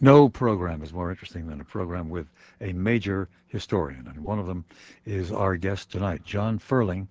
[0.00, 2.26] no program is more interesting than a program with
[2.60, 4.64] a major historian, and one of them
[5.04, 6.22] is our guest tonight.
[6.24, 7.06] john ferling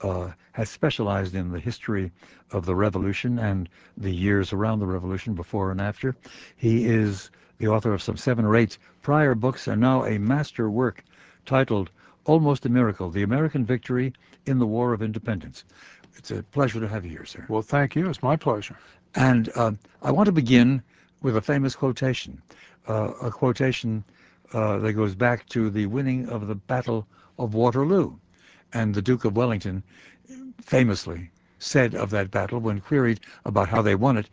[0.00, 2.10] uh, has specialized in the history
[2.50, 6.14] of the revolution and the years around the revolution, before and after
[6.56, 10.68] he is the author of some seven or eight prior books, and now a master
[10.70, 11.04] work
[11.46, 11.90] titled
[12.24, 14.12] almost a miracle the american victory
[14.46, 15.64] in the war of independence
[16.16, 17.44] it's a pleasure to have you here, sir.
[17.48, 18.08] well, thank you.
[18.08, 18.76] it's my pleasure.
[19.14, 19.72] and uh,
[20.02, 20.82] i want to begin
[21.22, 22.42] with a famous quotation
[22.88, 24.04] uh, a quotation
[24.52, 27.06] uh, that goes back to the winning of the battle
[27.38, 28.12] of waterloo.
[28.72, 29.82] And the duke of wellington
[30.60, 34.28] famously said of that battle when queried about how they won it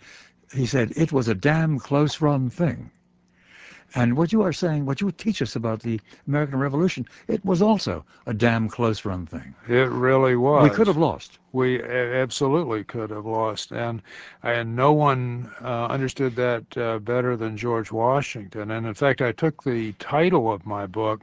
[0.53, 2.89] he said it was a damn close run thing
[3.95, 7.61] and what you are saying, what you teach us about the American Revolution, it was
[7.61, 9.55] also a damn close run thing.
[9.67, 10.69] It really was.
[10.69, 11.39] We could have lost.
[11.51, 14.01] We absolutely could have lost, and
[14.43, 18.71] and no one uh, understood that uh, better than George Washington.
[18.71, 21.21] And in fact, I took the title of my book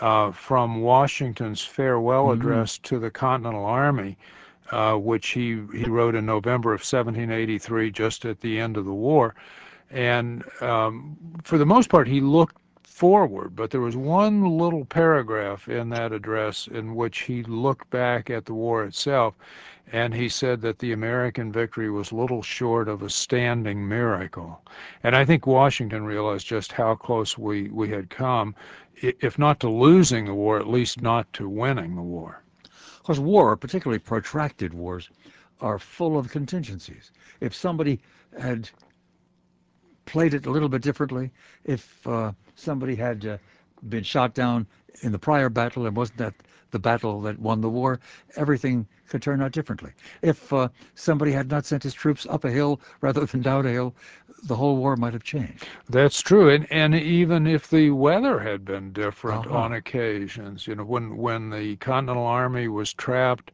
[0.00, 2.40] uh, from Washington's farewell mm-hmm.
[2.40, 4.16] address to the Continental Army.
[4.70, 8.94] Uh, which he, he wrote in November of 1783, just at the end of the
[8.94, 9.34] war.
[9.90, 15.68] And um, for the most part, he looked forward, but there was one little paragraph
[15.68, 19.34] in that address in which he looked back at the war itself,
[19.92, 24.62] and he said that the American victory was little short of a standing miracle.
[25.02, 28.54] And I think Washington realized just how close we, we had come,
[29.02, 32.42] if not to losing the war, at least not to winning the war.
[32.98, 35.10] Because war, particularly protracted wars,
[35.60, 37.10] are full of contingencies.
[37.40, 38.00] If somebody
[38.40, 38.70] had
[40.06, 41.30] played it a little bit differently
[41.64, 43.38] if uh, somebody had uh,
[43.88, 44.66] been shot down
[45.02, 46.34] in the prior battle and wasn't that
[46.70, 48.00] the battle that won the war,
[48.36, 49.92] everything could turn out differently.
[50.22, 53.70] If uh, somebody had not sent his troops up a hill rather than down a
[53.70, 53.94] hill,
[54.44, 55.68] the whole war might have changed.
[55.88, 59.56] That's true, and and even if the weather had been different uh-huh.
[59.56, 63.52] on occasions, you know, when when the Continental Army was trapped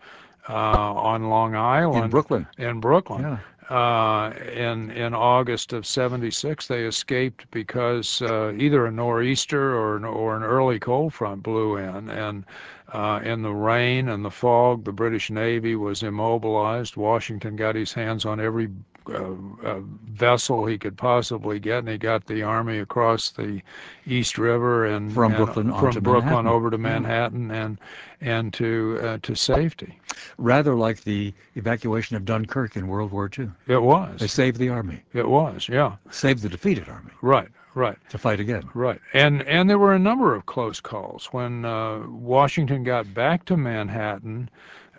[0.48, 3.38] uh, on Long Island in Brooklyn, in Brooklyn, yeah
[3.70, 6.66] in in August of '76.
[6.66, 12.10] They escaped because uh, either a nor'easter or or an early cold front blew in,
[12.10, 12.44] and
[12.92, 16.96] uh, in the rain and the fog, the British Navy was immobilized.
[16.96, 21.98] Washington got his hands on every uh, uh, vessel he could possibly get, and he
[21.98, 23.62] got the army across the
[24.06, 27.78] East River and from and Brooklyn from Brooklyn over to Manhattan and
[28.20, 29.98] and to uh, to safety.
[30.38, 33.50] Rather like the evacuation of Dunkirk in World War II.
[33.66, 34.20] It was.
[34.20, 35.02] They saved the army.
[35.14, 35.96] It was, yeah.
[36.10, 37.12] Saved the defeated army.
[37.22, 37.48] Right.
[37.74, 37.96] Right.
[38.10, 38.68] To fight again.
[38.74, 39.00] Right.
[39.14, 43.56] And and there were a number of close calls when uh, Washington got back to
[43.56, 44.50] Manhattan.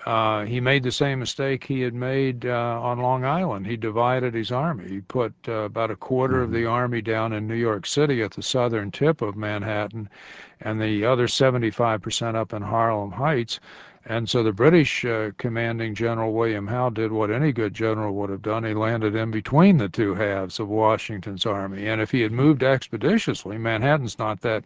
[0.05, 3.67] Uh, he made the same mistake he had made uh, on Long Island.
[3.67, 4.87] He divided his army.
[4.87, 6.43] He put uh, about a quarter mm-hmm.
[6.43, 10.09] of the army down in New York City at the southern tip of Manhattan,
[10.61, 13.59] and the other 75% up in Harlem Heights.
[14.05, 18.31] And so the British uh, commanding General William Howe did what any good general would
[18.31, 18.63] have done.
[18.63, 21.87] He landed in between the two halves of Washington's army.
[21.87, 24.63] And if he had moved expeditiously, Manhattan's not that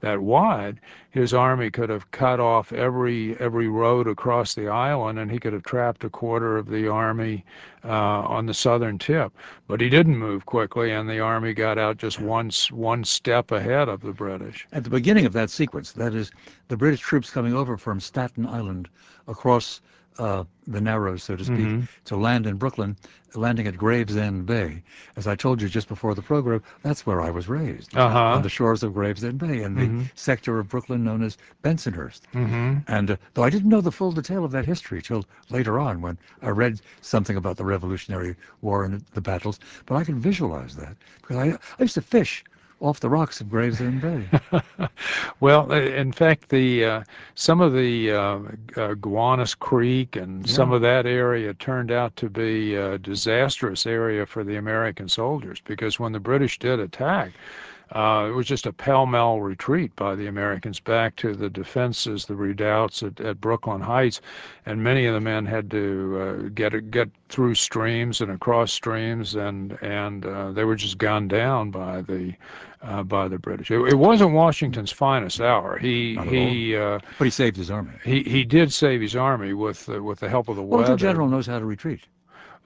[0.00, 0.80] that wide,
[1.10, 5.54] his army could have cut off every every road across the island, and he could
[5.54, 7.42] have trapped a quarter of the army
[7.84, 9.30] Uh, on the southern tip.
[9.68, 13.90] But he didn't move quickly, and the army got out just one one step ahead
[13.90, 14.66] of the British.
[14.72, 16.30] At the beginning of that sequence, that is,
[16.68, 18.88] the British troops coming over from Staten Island
[19.28, 19.82] across
[20.18, 21.84] uh, the Narrows, so to speak, mm-hmm.
[22.06, 22.96] to land in Brooklyn,
[23.34, 24.82] landing at Gravesend Bay.
[25.16, 28.18] As I told you just before the program, that's where I was raised, uh-huh.
[28.18, 29.98] on the shores of Gravesend Bay, in mm-hmm.
[29.98, 32.22] the sector of Brooklyn known as Bensonhurst.
[32.32, 32.78] Mm-hmm.
[32.88, 36.00] And uh, though I didn't know the full detail of that history till later on,
[36.00, 40.76] when I read something about the Revolutionary War and the battles, but I can visualize
[40.76, 42.44] that because I, I used to fish
[42.84, 44.28] off the rocks of Gravesend Bay.
[45.40, 48.38] well, uh, in fact, the uh, some of the uh,
[48.76, 50.52] uh, Gowanus Creek and yeah.
[50.52, 55.62] some of that area turned out to be a disastrous area for the American soldiers
[55.64, 60.26] because when the British did attack, uh, it was just a pell-mell retreat by the
[60.26, 64.20] Americans back to the defenses, the redoubts at, at Brooklyn Heights,
[64.66, 69.34] and many of the men had to uh, get get through streams and across streams,
[69.34, 72.34] and and uh, they were just gunned down by the
[72.82, 73.70] uh, by the British.
[73.70, 75.78] It, it, wasn't Washington's finest hour.
[75.78, 77.92] He he, uh, but he saved his army.
[78.04, 80.82] He he did save his army with uh, with the help of the weather.
[80.82, 82.00] Well, the general knows how to retreat.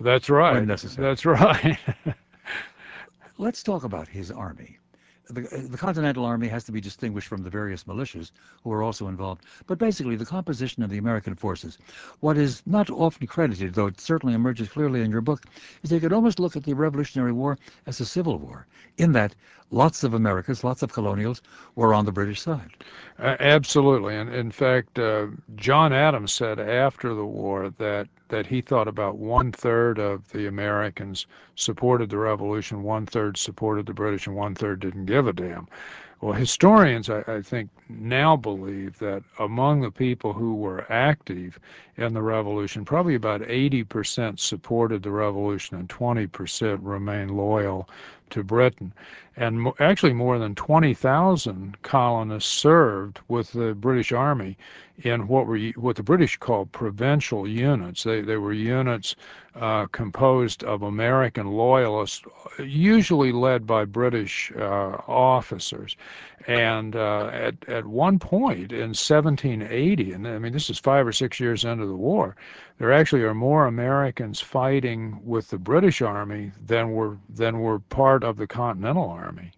[0.00, 0.54] That's right.
[0.54, 1.06] When necessary.
[1.06, 1.78] That's right.
[3.36, 4.78] Let's talk about his army
[5.30, 8.30] the, uh, the, Continental Army has to be distinguished from the various militias
[8.64, 9.44] who are also involved.
[9.66, 11.78] But basically, the composition of the American forces,
[12.20, 15.44] what is not often credited, though it certainly emerges clearly in your book,
[15.82, 18.66] is they could almost look at the Revolutionary War as a civil war,
[18.96, 19.34] in that
[19.70, 21.42] lots of Americans, lots of colonials
[21.74, 22.70] were on the British side.
[23.18, 24.16] Uh, absolutely.
[24.16, 25.26] And in fact, uh,
[25.56, 30.46] John Adams said after the war that, that he thought about one third of the
[30.46, 31.26] Americans
[31.56, 35.66] supported the revolution, one third supported the British, and one third didn't give a damn.
[36.20, 41.60] Well, historians, I, I, think, now believe that among the people who were active
[41.98, 47.88] in the revolution, probably about 80% supported the revolution and 20% remained loyal
[48.30, 48.92] to Britain.
[49.36, 54.56] And actually, more than 20,000 colonists served with the British Army
[55.04, 58.02] in what were what the British called provincial units.
[58.02, 59.14] They they were units
[59.54, 62.22] uh, composed of American loyalists,
[62.58, 65.96] usually led by British uh, officers.
[66.48, 71.12] And uh, at at one point in 1780, and I mean this is five or
[71.12, 72.36] six years into the war,
[72.78, 78.22] there actually are more Americans fighting with the British Army than were than were part
[78.22, 79.50] of the Continental Army.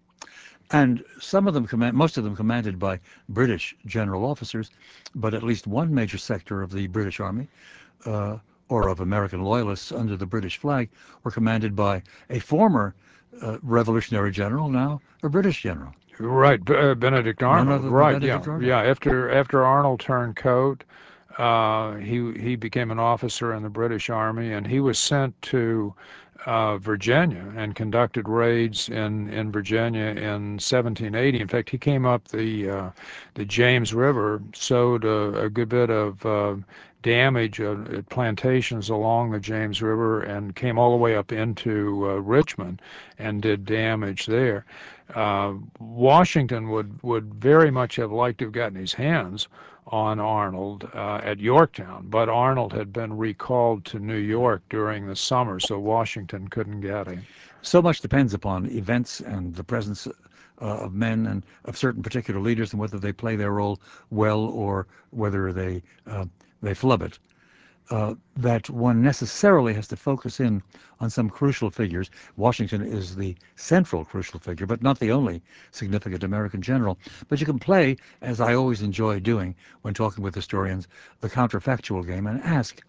[0.71, 4.71] And some of them command, most of them commanded by British general officers,
[5.13, 7.47] but at least one major sector of the British Army,
[8.05, 8.37] uh,
[8.69, 10.89] or of American loyalists under the British flag,
[11.23, 12.95] were commanded by a former
[13.41, 15.93] uh, revolutionary general, now a British general.
[16.19, 17.83] Right, uh, Benedict Arnold.
[17.85, 18.67] Right, Benedict yeah, Arnold.
[18.67, 18.83] yeah.
[18.83, 20.83] After after Arnold turned coat,
[21.37, 25.93] uh, he he became an officer in the British Army, and he was sent to
[26.45, 31.39] uh, Virginia and conducted raids in, in Virginia in 1780.
[31.39, 32.89] In fact, he came up the uh,
[33.35, 36.55] the James River, sowed a, a good bit of uh,
[37.03, 42.15] damage at plantations along the James River, and came all the way up into uh,
[42.15, 42.81] Richmond
[43.19, 44.65] and did damage there.
[45.13, 49.47] Uh, Washington would would very much have liked to have gotten his hands
[49.87, 55.15] on Arnold uh, at Yorktown, but Arnold had been recalled to New York during the
[55.15, 57.23] summer, so Washington couldn't get him.
[57.61, 60.11] So much depends upon events and the presence uh,
[60.61, 64.87] of men and of certain particular leaders and whether they play their role well or
[65.09, 66.25] whether they uh,
[66.61, 67.17] they flub it
[68.37, 70.63] that one necessarily has to focus in
[71.01, 72.09] on some crucial figures.
[72.37, 75.41] Washington is the central crucial figure, but not the only
[75.71, 76.97] significant American general.
[77.27, 80.87] But you can play, as I always enjoy doing when talking with historians,
[81.19, 82.81] the counterfactual game and ask,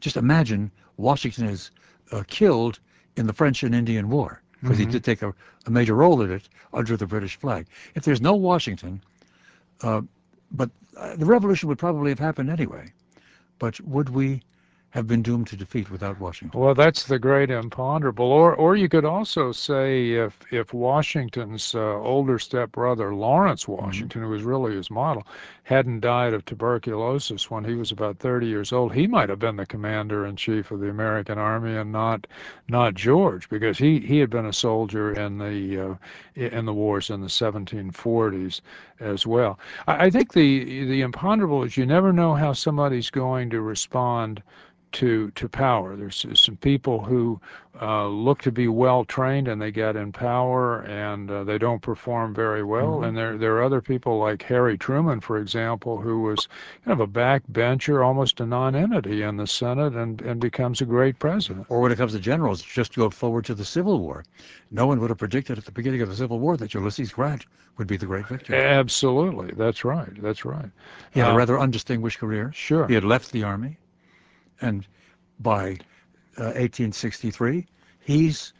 [0.00, 1.70] just imagine Washington is
[2.12, 2.78] uh, killed
[3.16, 4.86] in the French and Indian War, because mm-hmm.
[4.86, 5.34] he did take a,
[5.64, 7.66] a, major role in it under the British flag.
[7.94, 9.02] If there's no Washington,
[9.80, 10.02] uh,
[10.50, 12.92] but uh, the revolution would probably have happened anyway.
[13.58, 14.42] But would we
[14.96, 16.58] have been doomed to defeat without Washington?
[16.58, 18.32] Well, that's the great imponderable.
[18.32, 23.84] Or, or you could also say if if Washington's uh, older stepbrother Lawrence mm-hmm.
[23.84, 24.30] Washington, mm-hmm.
[24.30, 25.26] who was really his model,
[25.64, 29.56] hadn't died of tuberculosis when he was about 30 years old, he might have been
[29.56, 32.26] the commander in chief of the American Army and not
[32.66, 35.94] not George, because he he had been a soldier in the uh,
[36.36, 38.62] in the wars in the 1740s
[39.00, 39.58] as well.
[39.86, 44.42] I, I think the the imponderable is you never know how somebody's going to respond
[44.92, 45.96] to to power.
[45.96, 47.40] There's some people who
[47.80, 51.82] uh, look to be well trained and they get in power and uh, they don't
[51.82, 52.96] perform very well.
[52.96, 53.04] Mm-hmm.
[53.04, 56.48] And there there are other people like Harry Truman, for example, who was
[56.84, 61.18] kind of a backbencher, almost a non-entity in the Senate, and and becomes a great
[61.18, 61.66] president.
[61.68, 64.24] Or when it comes to generals, just go forward to the Civil War.
[64.70, 67.44] No one would have predicted at the beginning of the Civil War that Ulysses Grant
[67.76, 68.54] would be the great victor.
[68.54, 70.22] Absolutely, that's right.
[70.22, 70.70] That's right.
[71.12, 72.50] He had a uh, rather undistinguished career.
[72.54, 72.88] Sure.
[72.88, 73.78] He had left the army
[74.60, 74.86] and
[75.40, 75.78] by
[76.38, 77.66] uh, 1863,
[78.00, 78.52] he's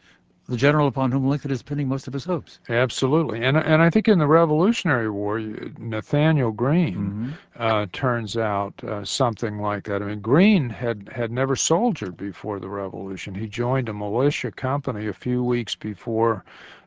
[0.49, 2.59] the general upon whom Lincoln is pinning most of his hopes.
[2.69, 7.31] Absolutely, and and I think in the Revolutionary War, Nathanael Greene mm-hmm.
[7.61, 10.01] uh, turns out uh, something like that.
[10.01, 13.35] I mean, Greene had had never soldiered before the Revolution.
[13.35, 16.45] He joined a militia company a few weeks before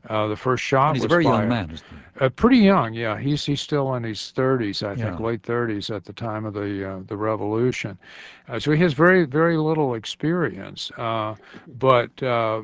[0.09, 1.40] uh, the first shot and he's was a very fired.
[1.40, 2.25] young man, isn't he?
[2.25, 3.19] Uh, pretty young, yeah.
[3.19, 5.25] He's he's still in his 30s, I think, yeah.
[5.26, 7.99] late 30s at the time of the uh, the revolution.
[8.49, 10.90] Uh, so he has very very little experience.
[10.97, 11.35] Uh,
[11.78, 12.62] but uh,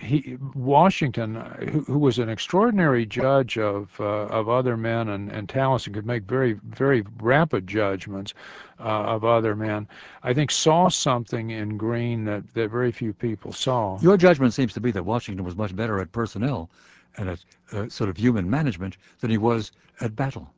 [0.00, 1.36] he, Washington,
[1.70, 6.06] who, who, was an extraordinary judge of of other men and, and talents and could
[6.06, 8.34] make very very rapid judgments,
[8.78, 9.88] of other men,
[10.22, 13.98] I think saw something in Greene that, that very few people saw.
[14.00, 16.70] Your judgment seems to be that Washington was much better at personnel
[17.16, 20.48] and at uh, sort of human management than he was at battle.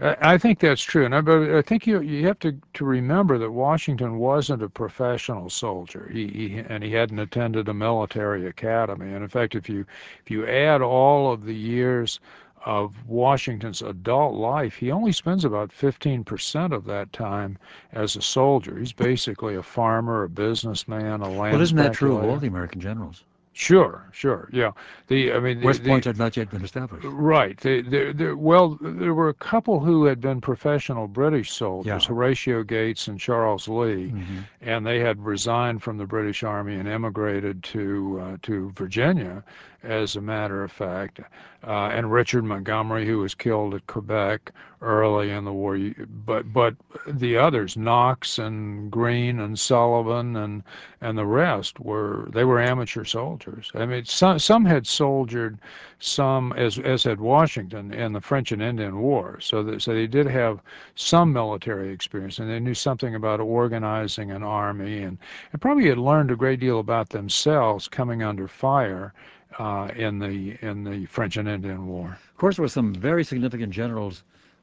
[0.00, 3.38] I think that's true, and I, but I think you you have to, to remember
[3.38, 6.08] that Washington wasn't a professional soldier.
[6.12, 9.12] He, he and he hadn't attended a military academy.
[9.12, 9.84] And in fact, if you
[10.24, 12.18] if you add all of the years
[12.64, 17.58] of Washington's adult life, he only spends about 15% of that time
[17.92, 18.78] as a soldier.
[18.78, 21.52] He's basically a farmer, a businessman, a land.
[21.52, 23.24] Well, isn't that true of all the American generals?
[23.54, 24.70] Sure, sure, yeah.
[25.08, 27.04] The I mean, the, West Point the, had not yet been established.
[27.04, 27.58] Right.
[27.58, 32.08] The, the, the, well, there were a couple who had been professional British soldiers, Yeah.
[32.08, 34.44] Horatio Gates and Charles Lee, Mhm.
[34.60, 39.42] and they had resigned from the British Army and emigrated to uh, to Virginia,
[39.82, 41.20] as a matter of fact.
[41.66, 45.76] Uh, and Richard Montgomery, who was killed at Quebec early in the war.
[46.24, 50.62] But but the others, Knox and Greene and Sullivan and
[51.00, 53.70] and the rest were they were amateur soldiers.
[53.74, 55.58] I mean, some some had soldiered,
[55.98, 59.38] some as as had Washington in the French and Indian War.
[59.40, 60.60] So that, so they did have
[60.94, 65.18] some military experience, and they knew something about organizing an army, and,
[65.52, 69.12] and probably had learned a great deal about themselves coming under fire
[69.58, 72.18] in the in the French and Indian War.
[72.30, 74.22] Of course, there were some very significant generals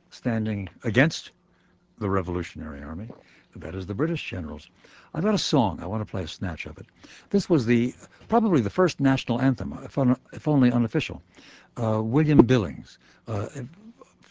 [0.10, 1.32] standing against
[2.00, 3.10] the Revolutionary Army.
[3.56, 4.70] That is the British generals.
[5.14, 5.80] I've got a song.
[5.82, 6.86] I want to play a snatch of it.
[7.30, 7.94] This was the
[8.28, 11.22] probably the first national anthem, if, un, if only unofficial.
[11.82, 13.48] Uh, William Billings, uh,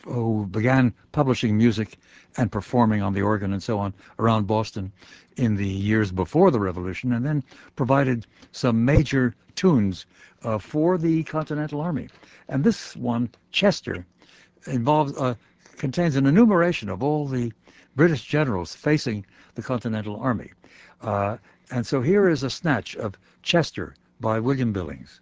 [0.04, 1.99] who began publishing music
[2.37, 4.92] and performing on the organ and so on around Boston
[5.37, 7.42] in the years before the Revolution, and then
[7.76, 10.06] provided some major tunes
[10.42, 12.08] uh, for the Continental Army.
[12.49, 14.06] And this one, Chester,
[14.66, 15.34] involves uh,
[15.76, 17.52] contains an enumeration of all the
[17.96, 20.50] British generals facing the Continental Army.
[21.00, 21.37] Uh,
[21.70, 25.20] and so here is a snatch of Chester by William Billings.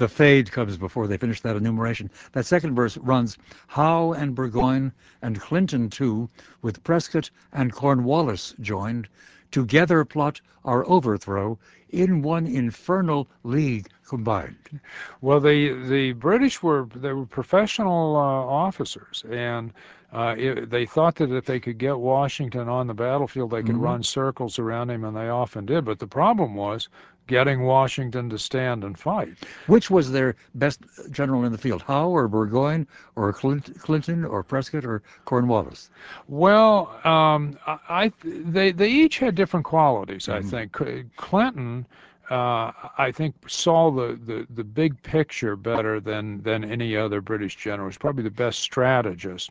[0.00, 2.10] The fade comes before they finish that enumeration.
[2.32, 6.30] That second verse runs, Howe and Burgoyne and Clinton too,
[6.62, 9.08] with Prescott and Cornwallis joined,
[9.50, 11.58] together plot our overthrow
[11.90, 14.80] in one infernal league combined.
[15.20, 19.70] Well, the the British were they were professional uh, officers, and
[20.12, 23.76] uh, it, they thought that if they could get Washington on the battlefield, they could
[23.76, 23.82] Mhm.
[23.82, 25.84] run circles around him, and they often did.
[25.84, 26.88] But the problem was
[27.26, 29.34] getting Washington to stand and fight.
[29.68, 30.80] Which was their best
[31.12, 35.90] general in the field, Howe or Burgoyne or Clint, Clinton or Prescott or Cornwallis?
[36.26, 40.28] Well, um, I, I they they each had different qualities.
[40.28, 40.50] I Mhm.
[40.50, 40.72] think
[41.16, 41.86] Clinton.
[42.30, 47.56] Uh, I think saw the, the, the big picture better than, than any other British
[47.56, 47.88] general.
[47.88, 49.50] He's probably the best strategist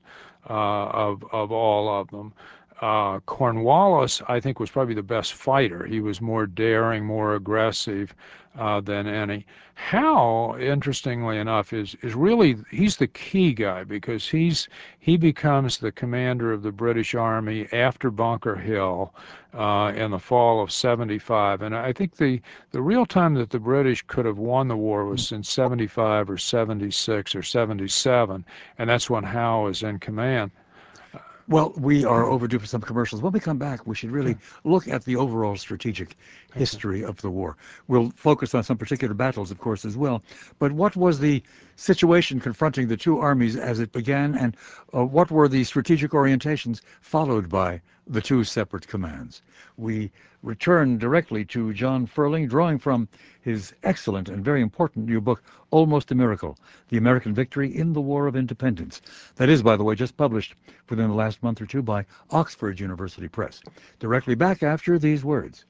[0.50, 2.33] uh, of of all of them.
[2.81, 5.86] Uh, Cornwallis, I think, was probably the best fighter.
[5.86, 8.15] He was more daring, more aggressive
[8.57, 9.45] uh, than any.
[9.75, 14.67] Howe, interestingly enough, is is really he's the key guy because he's
[15.00, 19.13] he becomes the commander of the British Army after Bunker Hill
[19.53, 23.59] uh, in the fall of '75, and I think the the real time that the
[23.59, 28.45] British could have won the war was in '75 or '76 or '77,
[28.77, 30.51] and that's when Howe is in command.
[31.50, 33.24] Well, we are overdue for some commercials.
[33.24, 36.15] When we come back, we should really look at the overall strategic
[36.53, 37.58] history of the war.
[37.88, 40.22] We'll focus on some particular battles, of course, as well.
[40.60, 41.41] But what was the
[41.75, 44.56] situation confronting the two armies as it began, and
[44.94, 49.41] uh, what were the strategic orientations followed by the two separate commands?
[49.77, 50.11] We
[50.43, 53.07] return directly to John Ferling, drawing from
[53.41, 56.57] his excellent and very important new book, Almost a Miracle
[56.89, 59.01] The American Victory in the War of Independence.
[59.35, 60.55] That is, by the way, just published
[60.89, 63.61] within the last month or two by Oxford University Press.
[63.99, 65.65] Directly back after these words.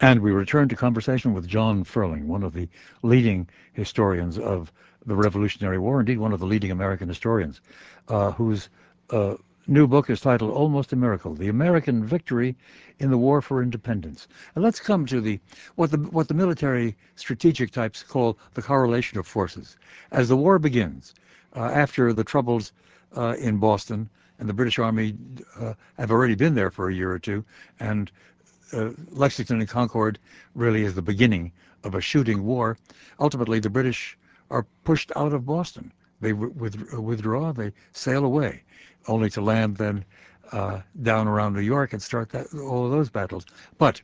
[0.00, 2.68] And we return to conversation with John Ferling, one of the
[3.02, 4.72] leading historians of
[5.06, 7.60] the Revolutionary War, indeed one of the leading American historians,
[8.08, 8.70] uh, whose
[9.10, 9.34] uh,
[9.66, 12.56] new book is titled Almost a Miracle, The American Victory
[12.98, 14.28] in the War for Independence.
[14.54, 15.38] And let's come to the
[15.76, 19.76] what the what the military strategic types call the correlation of forces.
[20.10, 21.14] As the war begins,
[21.56, 22.72] uh, after the troubles
[23.16, 25.14] uh, in Boston, and the British Army
[25.58, 27.44] uh, have already been there for a year or two,
[27.78, 28.10] and
[29.10, 30.18] Lexington and Concord
[30.54, 31.52] really is the beginning
[31.82, 32.78] of a shooting war.
[33.18, 34.16] Ultimately, the British
[34.50, 35.92] are pushed out of Boston.
[36.20, 38.62] They withdraw, they sail away,
[39.08, 40.04] only to land then
[40.52, 43.46] uh, down around New York and start that, all of those battles.
[43.78, 44.00] But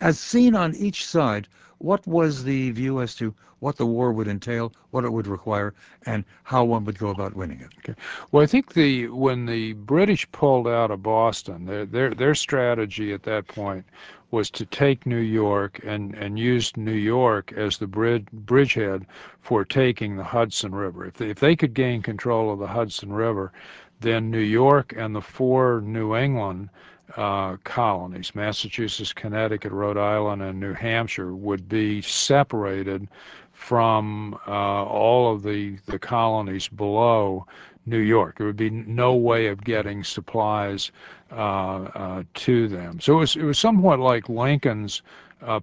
[0.00, 4.28] as seen on each side, what was the view as to what the war would
[4.28, 5.74] entail, what it would require,
[6.06, 7.70] and how one would go about winning it?
[7.78, 8.00] Okay.
[8.30, 13.12] Well, I think the when the British pulled out of Boston, their their, their strategy
[13.12, 13.84] at that point
[14.30, 19.06] was to take New York and, and use New York as the bridge, bridgehead
[19.40, 21.06] for taking the Hudson River.
[21.06, 23.52] If they, if they could gain control of the Hudson River,
[24.00, 26.70] then New York and the four New England
[27.16, 33.08] uh, colonies, Massachusetts, Connecticut, Rhode Island, and New Hampshire, would be separated
[33.52, 37.46] from uh, all of the, the colonies below
[37.86, 38.36] New York.
[38.36, 40.92] There would be no way of getting supplies
[41.30, 43.00] uh, to them.
[43.00, 45.02] So it was, it was somewhat like Lincoln's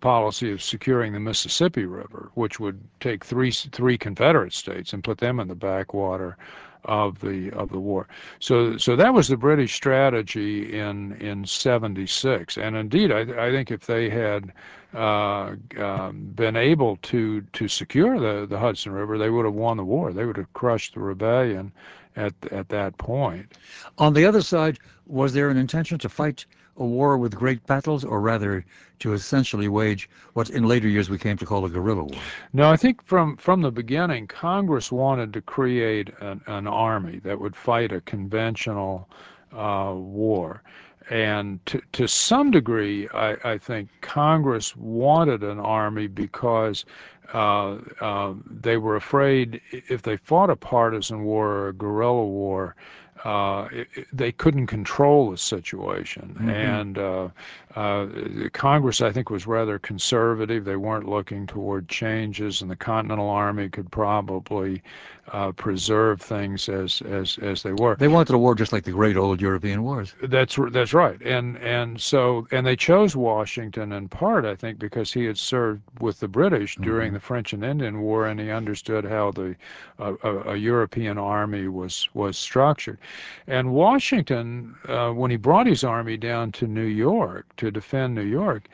[0.02, 5.18] policy of securing the Mississippi River, which would take three three Confederate states and put
[5.18, 6.38] them in the backwater
[6.86, 8.08] of the of the war.
[8.40, 12.58] So so that was the British strategy in in 76.
[12.58, 14.54] And indeed, I, I think if they had
[14.94, 19.78] uh, um, been able to to secure the the Hudson River, they would have won
[19.78, 20.14] the war.
[20.14, 21.72] They would have crushed the rebellion
[22.16, 23.58] at at that point.
[23.98, 26.46] On the other side, was there an intention to fight
[26.78, 28.66] a war with great battles, or rather
[29.00, 32.22] to essentially wage what in later years we came to call a guerrilla war?
[32.54, 37.40] No, I think from from the beginning, Congress wanted to create an, an army that
[37.40, 39.10] would fight a conventional
[39.54, 40.62] uh, war.
[41.10, 46.84] And to, to some degree, I, I think Congress wanted an army because
[47.34, 52.76] uh, uh, they were afraid if they fought a partisan war or a guerrilla war,
[53.26, 56.36] uh, it, it, they couldn't control the situation.
[56.38, 56.50] Mm-hmm.
[56.50, 57.30] And uh,
[58.54, 60.64] Congress, I think, was rather conservative.
[60.64, 64.82] They weren't looking toward changes, and the Continental Army could probably
[65.32, 67.96] uh, preserve things as, as as they were.
[67.96, 70.14] They wanted a war just like the great old European wars.
[70.22, 71.20] That's that's right.
[71.22, 75.82] And and so and they chose Washington in part, I think, because he had served
[76.00, 77.16] with the British during mm-hmm.
[77.16, 79.56] the French and Indian War, and he understood how the
[80.00, 83.00] uh, a, a, European army was was structured.
[83.48, 88.24] And Washington, uh, when he brought his army down to New York to defend New
[88.24, 88.68] York,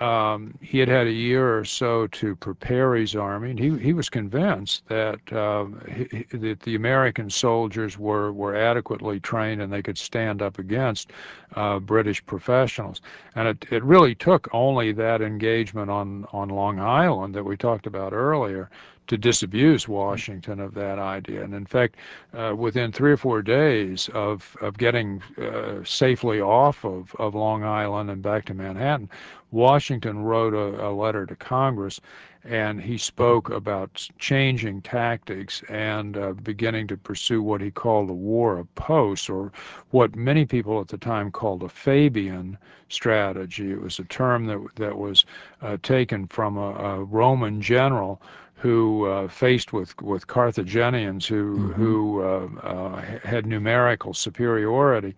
[0.00, 3.92] um, he had had a year or so to prepare his army, and he, he
[3.94, 9.82] was convinced that uh, he, that the American soldiers were, were adequately trained and they
[9.82, 11.12] could stand up against
[11.54, 13.00] uh, British professionals.
[13.34, 17.86] And it, it really took only that engagement on, on Long Island that we talked
[17.86, 18.68] about earlier
[19.06, 21.42] to disabuse Washington of that idea.
[21.42, 21.96] And in fact,
[22.34, 27.62] uh, within three or four days of, of getting uh, safely off of, of Long
[27.62, 29.08] Island and back to Manhattan,
[29.50, 32.00] Washington wrote a, a letter to Congress
[32.48, 38.12] and he spoke about changing tactics and uh, beginning to pursue what he called the
[38.12, 39.50] war of posts, or
[39.90, 42.56] what many people at the time called a Fabian
[42.88, 43.72] strategy.
[43.72, 45.24] It was a term that that was
[45.60, 48.22] uh, taken from a, a Roman general
[48.56, 51.72] who uh, faced with with Carthaginians who mm-hmm.
[51.72, 55.14] who uh, uh, had numerical superiority,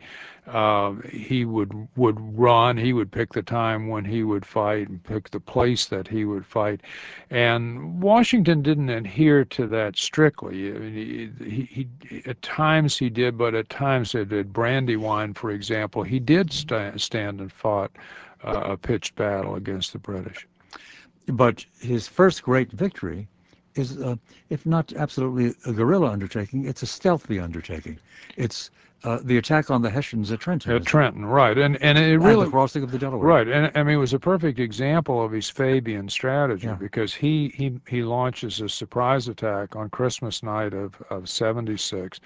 [0.49, 2.77] uh, he would would run.
[2.77, 6.25] He would pick the time when he would fight and pick the place that he
[6.25, 6.81] would fight,
[7.31, 10.73] and Washington didn't adhere to that strictly.
[10.73, 15.53] i He, he, he at times he did, but at times at, at Brandywine, for
[15.53, 17.93] example, he did st- stand and fought
[18.43, 20.49] uh, a pitched battle against the British.
[21.29, 23.29] But his first great victory
[23.75, 24.17] is, uh,
[24.51, 27.99] if not absolutely a guerrilla undertaking, it's a stealthy undertaking.
[28.37, 28.71] It's
[29.05, 30.73] uh, the attack on the Hessians at Trenton.
[30.73, 33.29] At Trenton, right, and and it really the crossing of the Delaware.
[33.29, 37.53] Right, and I mean it was a perfect example of his Fabian strategy because he
[37.55, 42.19] he he launches a surprise attack on Christmas night of of '76,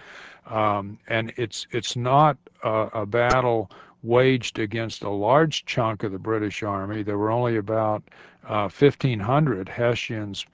[0.46, 3.70] um, and it's it's not a, a battle
[4.02, 7.02] waged against a large chunk of the british army.
[7.02, 8.02] there were only about
[8.70, 10.44] fifteen hundred hessians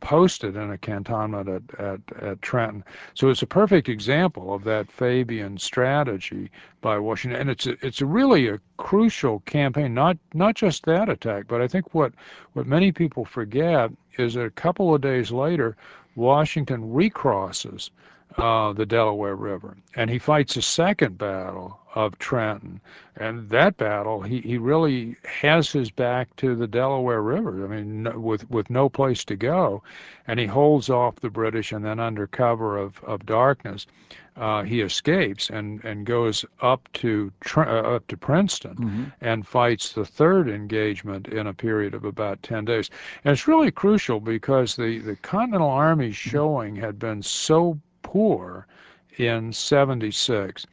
[0.00, 2.84] posted in a cantonment at, at, at trenton
[3.14, 8.00] so it's a perfect example of that fabian strategy by washington and it's a, it's
[8.00, 12.12] a really a crucial campaign not not just that attack but i think what
[12.54, 15.76] what many people forget is that a couple of days later
[16.16, 17.90] washington recrosses
[18.36, 19.76] uh, the Delaware River.
[19.94, 22.80] And he fights a second battle of Trenton.
[23.16, 27.64] And that battle, he, he really has his back to the Delaware River.
[27.64, 29.82] I mean, no, with, with no place to go.
[30.26, 33.86] And he holds off the British, and then under cover of, of darkness,
[34.36, 39.04] uh, he escapes and, and goes up to uh, up to Princeton mm-hmm.
[39.20, 42.90] and fights the third engagement in a period of about 10 days.
[43.24, 48.66] And it's really crucial because the, the Continental Army showing had been so poor
[49.18, 50.66] in 76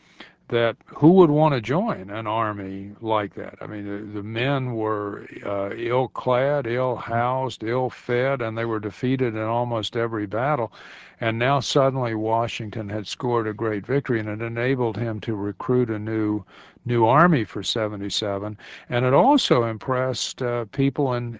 [0.51, 3.55] that who would want to join an army like that?
[3.61, 8.65] I mean, the, the men were uh, ill clad, ill housed, ill fed, and they
[8.65, 10.71] were defeated in almost every battle.
[11.19, 15.89] And now suddenly Washington had scored a great victory, and it enabled him to recruit
[15.89, 16.45] a new
[16.83, 18.57] new army for 77
[18.89, 21.39] and it also impressed uh, people and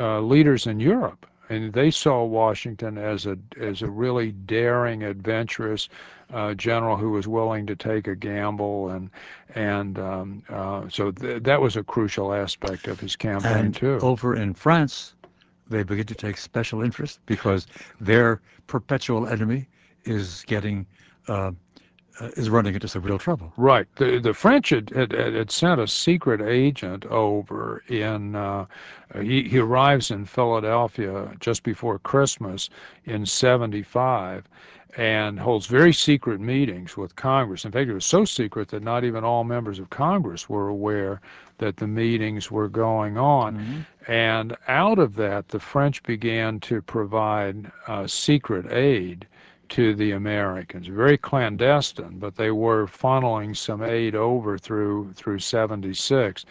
[0.00, 5.88] uh, leaders in Europe and they saw Washington as a as a really daring, adventurous
[6.32, 9.10] uh, general who was willing to take a gamble, and
[9.54, 13.98] and um, uh, so th- that was a crucial aspect of his campaign and too.
[14.02, 15.14] Over in France,
[15.68, 17.66] they begin to take special interest because
[18.00, 19.68] their perpetual enemy
[20.04, 20.86] is getting
[21.28, 21.52] uh, uh,
[22.20, 23.52] is running into some real trouble.
[23.56, 23.86] Right.
[23.96, 28.36] The the French had, had, had sent a secret agent over in.
[28.36, 28.66] Uh,
[29.20, 32.70] he he arrives in Philadelphia just before Christmas
[33.04, 34.44] in '75,
[34.96, 37.64] and holds very secret meetings with Congress.
[37.64, 41.20] In fact, it was so secret that not even all members of Congress were aware
[41.58, 43.56] that the meetings were going on.
[43.56, 43.80] Mm-hmm.
[44.12, 49.26] And out of that, the French began to provide uh, secret aid
[49.70, 50.86] to the Americans.
[50.86, 56.44] Very clandestine, but they were funneling some aid over through through 76.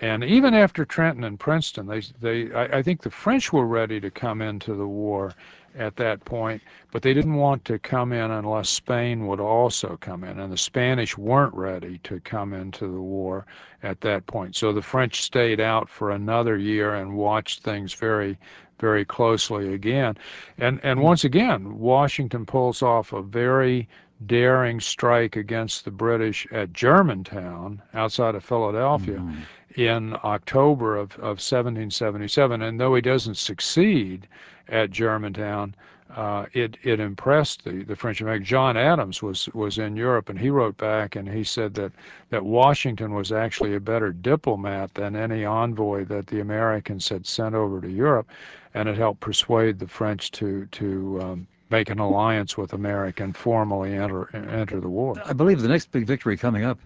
[0.00, 4.00] And even after Trenton and Princeton, they they I, I think the French were ready
[4.00, 5.32] to come into the war
[5.78, 10.24] at that point, but they didn't want to come in unless Spain would also come
[10.24, 13.44] in, and the Spanish weren't ready to come into the war
[13.82, 14.56] at that point.
[14.56, 18.38] So the French stayed out for another year and watched things very
[18.78, 20.16] very closely again.
[20.58, 23.88] And and once again, Washington pulls off a very
[24.24, 29.80] daring strike against the British at Germantown outside of Philadelphia mm-hmm.
[29.80, 32.62] in October of, of 1777.
[32.62, 34.26] And though he doesn't succeed
[34.68, 35.74] at Germantown,
[36.14, 38.44] uh, it it impressed the the French American.
[38.44, 41.92] John Adams was was in Europe, and he wrote back and he said that
[42.30, 47.54] that Washington was actually a better diplomat than any envoy that the Americans had sent
[47.54, 48.28] over to Europe,
[48.76, 53.36] and it helped persuade the French to to um, make an alliance with America and
[53.36, 55.14] formally enter enter the war.
[55.24, 56.78] I believe the next big victory coming up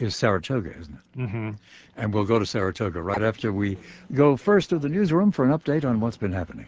[0.00, 1.18] is Saratoga, isn't it?
[1.18, 1.50] Mm-hmm.
[1.96, 3.78] And we'll go to Saratoga right after we
[4.12, 6.66] go first to the newsroom for an update on what's been happening.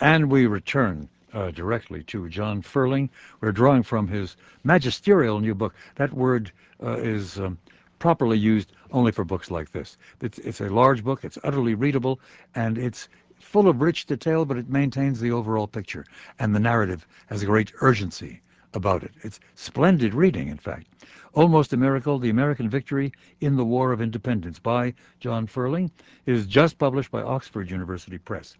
[0.00, 3.08] And we return uh, directly to John Ferling.
[3.40, 5.74] We're drawing from his magisterial new book.
[5.96, 7.58] That word uh, is um,
[7.98, 9.96] properly used only for books like this.
[10.20, 12.20] It's, it's a large book, it's utterly readable,
[12.54, 13.08] and it's
[13.46, 16.04] full of rich detail, but it maintains the overall picture.
[16.38, 18.42] And the narrative has a great urgency
[18.74, 19.12] about it.
[19.22, 20.88] It's splendid reading, in fact.
[21.32, 25.90] Almost a Miracle, The American Victory in the War of Independence by John Ferling
[26.26, 28.56] is just published by Oxford University Press.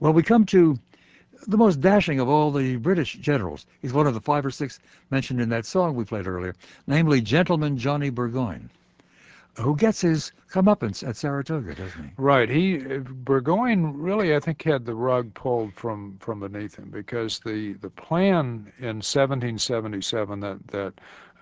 [0.00, 0.78] Well, we come to
[1.46, 3.66] the most dashing of all the British generals.
[3.80, 6.54] He's one of the five or six mentioned in that song we played earlier,
[6.86, 8.70] namely Gentleman Johnny Burgoyne,
[9.58, 12.10] who gets his comeuppance at Saratoga, doesn't he?
[12.16, 12.48] Right.
[12.48, 17.72] He Burgoyne really, I think, had the rug pulled from from beneath him because the
[17.74, 20.94] the plan in 1777 that that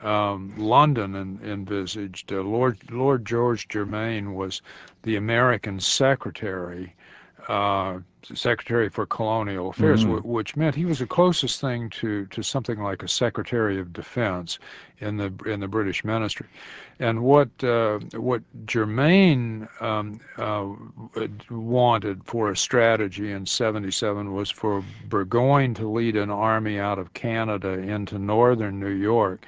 [0.08, 4.62] um, London en- envisaged, uh, Lord Lord George Germain was
[5.02, 7.03] the American secretary uh,
[8.32, 10.26] Secretary for Colonial Affairs, mm-hmm.
[10.26, 14.58] which meant he was the closest thing to, to something like a Secretary of Defense
[14.98, 16.46] in the in the British Ministry.
[16.98, 20.66] And what uh, what Germain um, uh,
[21.50, 27.12] wanted for a strategy in '77 was for Burgoyne to lead an army out of
[27.12, 29.44] Canada into northern New York,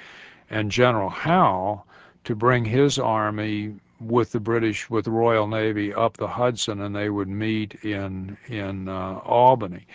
[0.50, 1.84] and General Howe
[2.24, 6.94] to bring his army with the British, with the Royal Navy up the Hudson, and
[6.94, 9.86] they would meet in in uh, Albany.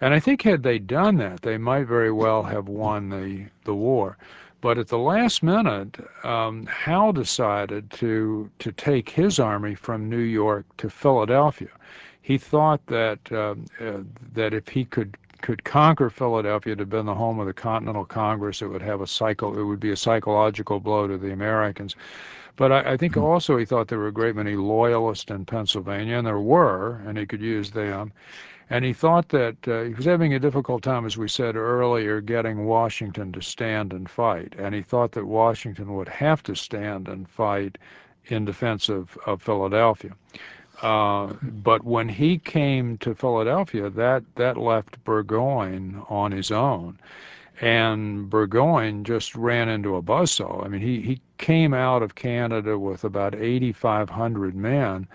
[0.00, 3.74] And I think had they done that, they might very well have won the the
[3.74, 4.18] war.
[4.60, 10.18] But at the last minute, um, Howe decided to to take his army from New
[10.18, 11.70] York to Philadelphia.
[12.22, 14.00] He thought that uh, uh,
[14.34, 18.62] that if he could could conquer Philadelphia to been the home of the Continental Congress,
[18.62, 19.58] it would have a cycle.
[19.58, 21.94] It would be a psychological blow to the Americans.
[22.56, 23.22] But I, I think hmm.
[23.22, 27.18] also he thought there were a great many loyalists in Pennsylvania, and there were, and
[27.18, 28.12] he could use them.
[28.68, 32.20] And he thought that uh, he was having a difficult time, as we said earlier,
[32.20, 34.54] getting Washington to stand and fight.
[34.58, 37.78] And he thought that Washington would have to stand and fight
[38.24, 40.16] in defense of, of Philadelphia.
[40.82, 46.98] Uh, but when he came to Philadelphia, that, that left Burgoyne on his own.
[47.60, 50.64] And Burgoyne just ran into a buzzsaw.
[50.64, 55.08] I mean, he, he came out of Canada with about 8,500 men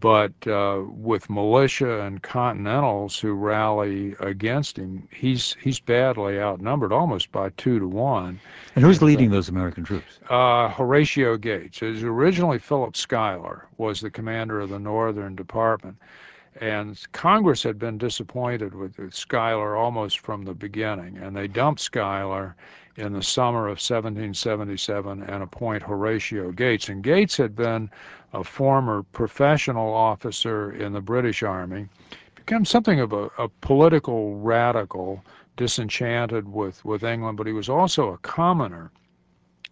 [0.00, 7.32] but uh, with militia and Continentals who rally against him, he's he's badly outnumbered, almost
[7.32, 8.38] by two to one.
[8.74, 10.20] And who's leading those American troops?
[10.28, 11.82] Uh, Horatio Gates.
[11.82, 15.96] Originally Philip Schuyler was the commander of the Northern Department,
[16.60, 22.56] and Congress had been disappointed with Schuyler almost from the beginning, and they dumped Schuyler
[22.96, 26.88] in the summer of 1777 and appoint Horatio Gates.
[26.88, 27.90] And Gates had been
[28.32, 31.88] a former professional officer in the British Army,
[32.34, 35.22] become something of a, a political radical,
[35.56, 38.90] disenchanted with, with England, but he was also a commoner.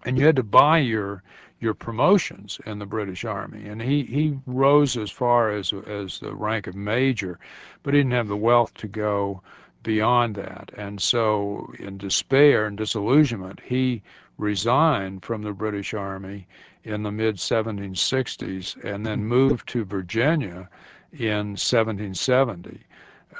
[0.04, 1.22] And you had to buy your
[1.64, 3.66] your promotions in the British Army.
[3.66, 7.38] And he, he rose as far as as the rank of major,
[7.82, 9.42] but he didn't have the wealth to go
[9.82, 10.70] beyond that.
[10.76, 14.02] And so, in despair and disillusionment, he
[14.38, 16.46] resigned from the British Army
[16.84, 20.68] in the mid 1760s and then moved to Virginia
[21.12, 22.80] in 1770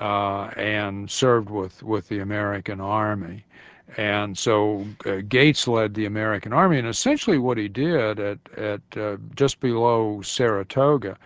[0.00, 3.44] uh, and served with, with the American Army.
[3.96, 8.80] And so uh, Gates led the American Army, and essentially what he did at, at
[8.96, 11.16] uh, just below Saratoga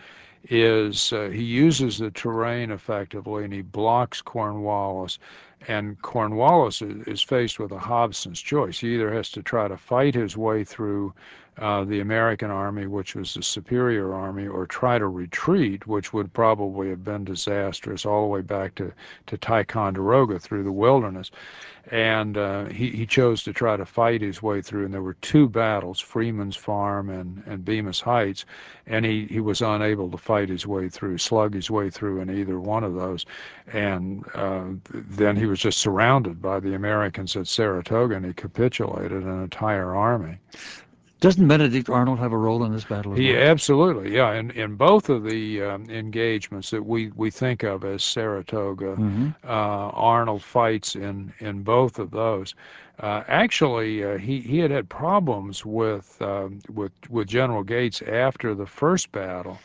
[0.50, 5.18] is uh, he uses the terrain effectively and he blocks Cornwallis.
[5.66, 8.78] And Cornwallis is, faced with a Hobson's choice.
[8.78, 11.12] He either has to try to fight his way through
[11.58, 16.88] the American army, which was the superior army, or try to retreat, which would probably
[16.88, 18.92] have been disastrous all the way back to,
[19.26, 21.30] to Ticonderoga through the wilderness.
[21.90, 25.14] And uh, he, he chose to try to fight his way through, and there were
[25.14, 28.44] two battles, Freeman's Farm and, and Bemis Heights,
[28.86, 32.30] and he, he was unable to fight his way through, slug his way through in
[32.30, 33.24] either one of those.
[33.72, 39.22] And uh, then he was just surrounded by the Americans at Saratoga, and he capitulated
[39.22, 40.38] an entire army.
[41.20, 43.12] Doesn't Benedict Arnold have a role in this battle?
[43.12, 44.34] He absolutely, yeah.
[44.34, 49.30] In in both of the um, engagements that we, we think of as Saratoga, mm-hmm.
[49.42, 52.54] uh, Arnold fights in in both of those.
[53.00, 58.54] Uh, actually, uh, he he had had problems with um, with with General Gates after
[58.54, 59.58] the first battle.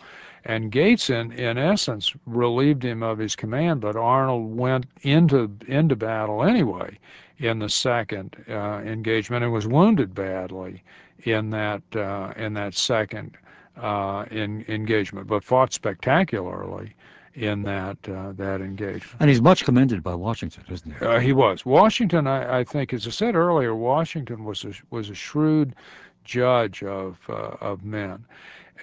[0.46, 5.96] And Gates, in, in essence, relieved him of his command, but Arnold went into into
[5.96, 6.98] battle anyway
[7.38, 10.82] in the second uh, engagement and was wounded badly
[11.24, 13.38] in that uh, in that second
[13.78, 16.94] uh, in, engagement, but fought spectacularly
[17.36, 19.16] in that uh, that engagement.
[19.20, 21.06] And he's much commended by Washington, isn't he?
[21.06, 21.66] Uh, he was.
[21.66, 25.76] Washington, I, I, think, as I said earlier, Washington was a, was a shrewd
[26.24, 28.26] judge of uh, of men,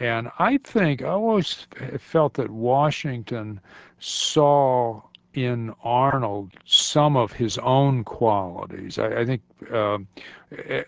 [0.00, 1.66] and I think I always
[1.98, 3.60] felt that Washington
[3.98, 5.02] saw
[5.34, 8.98] in Arnold some of his own qualities.
[8.98, 9.98] I, I think uh,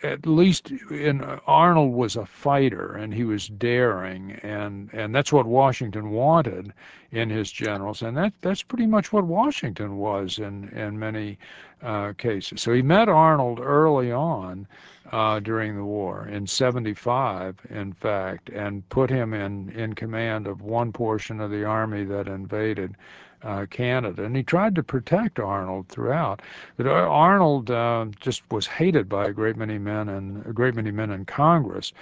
[0.02, 5.46] at least in Arnold was a fighter and he was daring, and and that's what
[5.46, 6.72] Washington wanted
[7.12, 11.38] in his generals, and that that's pretty much what Washington was in in many
[11.82, 12.60] uh, cases.
[12.62, 14.66] So he met Arnold early on.
[15.10, 20.62] Uh, during the war in 75 in fact and put him in in command of
[20.62, 22.96] one portion of the army that invaded
[23.44, 26.42] uh, Canada, and he tried to protect Arnold throughout.
[26.76, 30.90] But Arnold uh, just was hated by a great many men and a great many
[30.90, 31.92] men in Congress,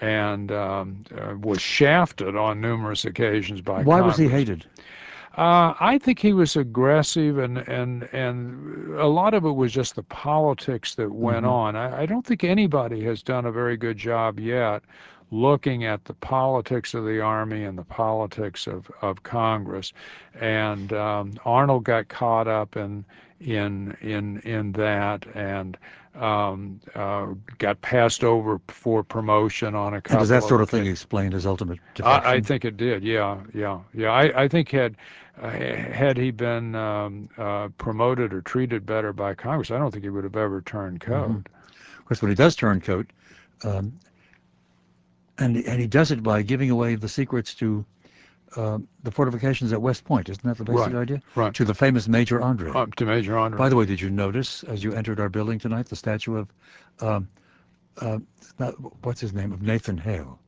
[0.00, 3.82] and um, uh, was shafted on numerous occasions by.
[3.82, 4.18] Why Congress.
[4.18, 4.64] was he hated?
[5.36, 9.94] Uh, I think he was aggressive, and and and a lot of it was just
[9.94, 11.46] the politics that went mm-hmm.
[11.46, 11.76] on.
[11.76, 14.82] I, I don't think anybody has done a very good job yet
[15.30, 19.92] looking at the politics of the army and the politics of, of Congress.
[20.40, 23.04] And um, Arnold got caught up in
[23.40, 25.76] in in in that and
[26.14, 27.26] um, uh,
[27.58, 30.16] got passed over for promotion on a couple.
[30.16, 32.26] And does that sort of thing explain his ultimate defection?
[32.26, 33.04] I, I, think it did.
[33.04, 34.10] Yeah, yeah, yeah.
[34.10, 34.96] I, I think had
[35.40, 40.04] uh, had he been um, uh, promoted or treated better by Congress, I don't think
[40.04, 41.30] he would have ever turned code.
[41.30, 42.04] Mm-hmm.
[42.06, 43.06] course, when he does turn coat,
[43.62, 43.92] um,
[45.38, 47.84] and and he does it by giving away the secrets to
[48.56, 50.28] uh, the fortifications at West Point.
[50.28, 51.22] Isn't that the basic Right, idea?
[51.34, 51.52] right.
[51.54, 52.70] To the famous Major Andre.
[52.72, 53.58] Up to Major Andre.
[53.58, 56.48] By the way, did you notice as you entered our building tonight the statue of,
[57.00, 57.28] um,
[58.00, 58.18] uh,
[58.58, 58.72] not,
[59.04, 60.38] what's his name, of Nathan Hale,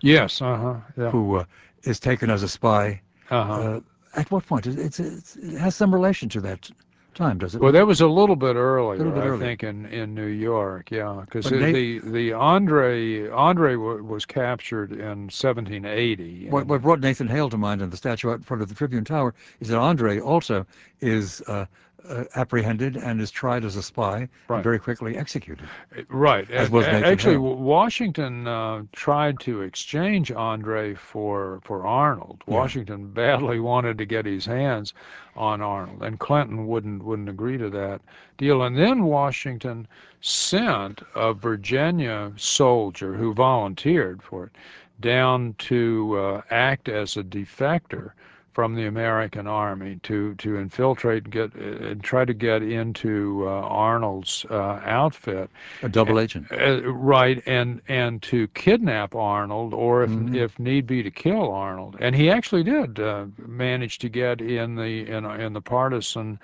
[0.00, 1.44] yes, uh-huh, yeah, who uh,
[1.84, 3.00] is taken as a spy.
[3.30, 3.52] uh-huh.
[3.52, 3.80] Uh,
[4.14, 4.66] at what point?
[4.66, 6.68] It's, it's, it has some relation to that
[7.14, 7.60] time, does it?
[7.60, 9.46] Well, that was a little bit earlier, Little bit I earlier.
[9.46, 10.90] think, in, in New York.
[10.90, 16.48] Yeah, because the the Andre Andre was captured in 1780.
[16.50, 18.74] what, what brought Nathan Hale to mind in the statue out in front of the
[18.74, 20.66] Tribune Tower is that Andre also
[21.00, 21.66] is uh,
[22.08, 24.56] uh, apprehended and is tried as a spy Right.
[24.56, 25.68] and very quickly executed.
[26.08, 26.50] Right.
[26.50, 27.34] As was a- Actually.
[27.34, 32.42] W- Washington uh, tried to exchange Andre for for Arnold.
[32.46, 32.54] Yeah.
[32.54, 34.94] Washington badly wanted to get his hands
[35.36, 38.00] on Arnold, and Clinton wouldn't wouldn't agree to that
[38.36, 38.62] deal.
[38.62, 39.86] And then Washington
[40.20, 44.52] sent a Virginia soldier who volunteered for it
[45.00, 48.12] down to uh, act as a defector
[48.52, 53.50] from the American army to to infiltrate and get and try to get into uh,
[53.50, 55.50] Arnold's uh, outfit
[55.82, 56.46] A double agent.
[56.52, 60.34] uh, right, and and to kidnap Arnold, or if Mhm.
[60.34, 61.96] if need be, to kill Arnold.
[62.00, 66.38] And he actually did uh, manage to get in the in in the partisan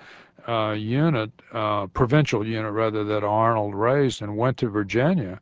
[0.47, 5.39] uh, unit, uh, provincial unit rather, that Arnold raised, and went to Virginia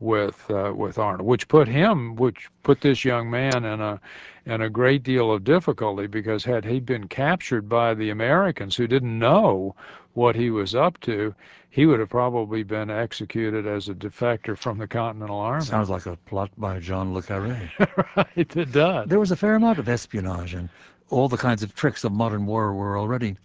[0.00, 4.00] with uh, with Arnold, which put him, which put this young man in a
[4.46, 8.86] in a great deal of difficulty because had he been captured by the Americans who
[8.86, 9.74] didn't know
[10.12, 11.34] what he was up to,
[11.70, 15.64] he would have probably been executed as a defector from the Continental Army.
[15.64, 17.68] Sounds like a plot by John le Carré.
[18.16, 19.08] right, it does.
[19.08, 20.68] there was a fair amount of espionage and
[21.10, 23.36] all the kinds of tricks of modern war were already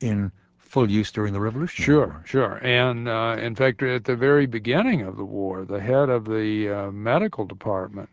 [0.00, 1.84] in full use during the Revolution.
[1.84, 2.22] Sure, War.
[2.26, 2.60] sure.
[2.62, 6.68] And uh, in fact, at the very beginning of the war, the head of the
[6.68, 8.10] uh, medical department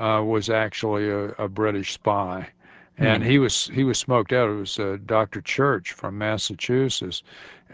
[0.00, 2.48] was actually a, a British spy,
[2.96, 3.22] and Hmm.
[3.22, 4.48] he was he was smoked out.
[4.48, 5.40] It was uh, Dr.
[5.40, 7.22] Church from Massachusetts,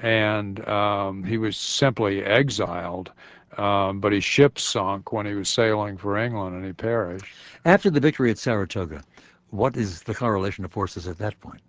[0.00, 3.10] and um, he was simply exiled.
[3.56, 7.34] Um, but his ship sunk when he was sailing for England, and he perished.
[7.64, 9.02] After the victory at Saratoga,
[9.50, 11.60] what is the correlation of forces at that point?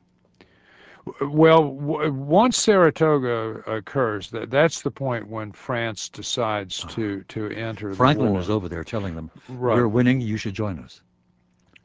[1.22, 7.94] Well, w- once Saratoga occurs, that that's the point when France decides to to enter
[7.94, 7.96] Franklin the war.
[7.96, 9.76] Franklin was over there telling them, right.
[9.76, 10.22] "We're winning.
[10.22, 11.02] You should join us."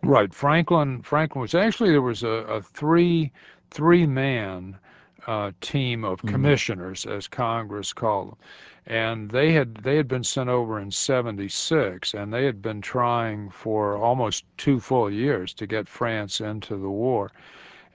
[0.03, 0.33] Right.
[0.35, 3.33] Franklin Franklin was actually there was a, a three
[3.71, 4.79] three man
[5.27, 6.29] uh, team of Mhm.
[6.29, 8.39] commissioners, as Congress called them,
[8.87, 13.49] and they had they had been sent over in '76, and they had been trying
[13.49, 17.31] for almost two full years to get France into the war.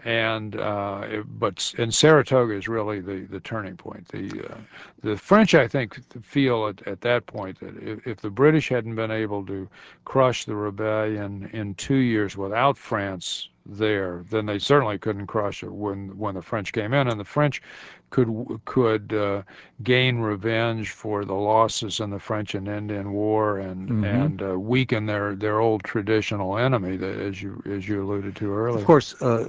[0.06, 4.08] And uh, it- but and Saratoga is really the, the turning point.
[4.08, 4.58] The uh,
[5.02, 8.96] the French, I think, feel at, at that point that if, if the British hadn't
[8.96, 9.68] been able to
[10.06, 15.72] crush the rebellion in two years without France there, then they certainly couldn't crush it
[15.72, 17.62] when when the French came in, and the French
[18.10, 19.42] could could uh,
[19.84, 24.04] gain revenge for the losses in the French and Indian War and Mhm.
[24.06, 28.52] and uh, weaken their their old traditional enemy, that, as you as you alluded to
[28.54, 28.80] earlier.
[28.82, 29.46] Of course, uh,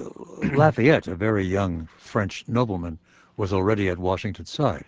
[0.54, 2.98] Lafayette, a very young French nobleman,
[3.36, 4.84] was already at Washington's side,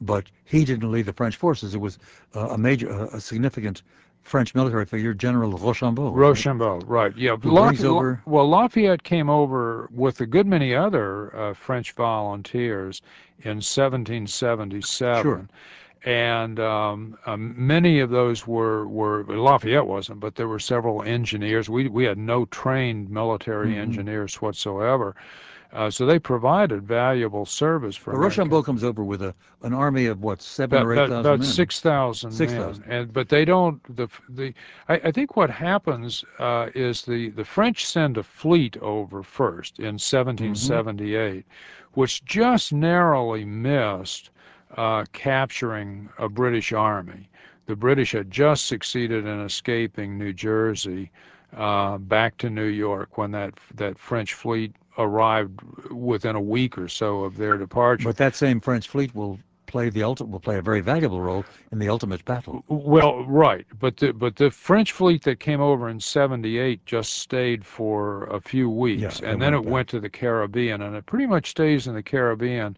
[0.00, 1.74] but he didn't lead the French forces.
[1.74, 1.98] It was
[2.34, 3.82] uh, a major, uh, a significant
[4.26, 6.10] French military figure, General Rochambeau.
[6.10, 7.16] Rochambeau, right?
[7.16, 7.36] Yeah.
[7.36, 13.02] Who brings over- Well, Lafayette came over with a good many other uh, French volunteers
[13.44, 14.82] in 1777.
[15.22, 15.48] Sure.
[16.04, 21.68] And um, um, many of those were, were Lafayette wasn't, but there were several engineers.
[21.68, 23.78] We we had no trained military Mhm.
[23.78, 25.20] engineers whatsoever, uh,
[25.90, 28.12] so they provided valuable service for.
[28.18, 31.40] Rochambeau comes over with a an army of what seven About, or eight about, thousand
[31.40, 31.48] men.
[31.48, 32.30] six thousand.
[32.32, 32.84] Six thousand.
[32.84, 33.80] and but they don't.
[33.96, 34.54] The the
[34.88, 39.78] I, I think what happens uh, is the the French send a fleet over first
[39.78, 41.44] in 1778,
[41.94, 44.30] which just narrowly missed
[44.76, 47.28] uh, capturing a British army.
[47.66, 51.10] The British had just succeeded in escaping New Jersey
[51.56, 56.88] uh, back to New York when that that French fleet arrived within a week or
[56.88, 58.04] so of their departure.
[58.04, 61.44] But that same French fleet will play the ultimate will play a very valuable role
[61.72, 62.64] in the ultimate battle.
[62.68, 67.64] Well, right, but the but the French fleet that came over in '78 just stayed
[67.64, 69.72] for a few weeks, Yeah, and then it went back.
[69.72, 72.76] went to the Caribbean, and it pretty much stays in the Caribbean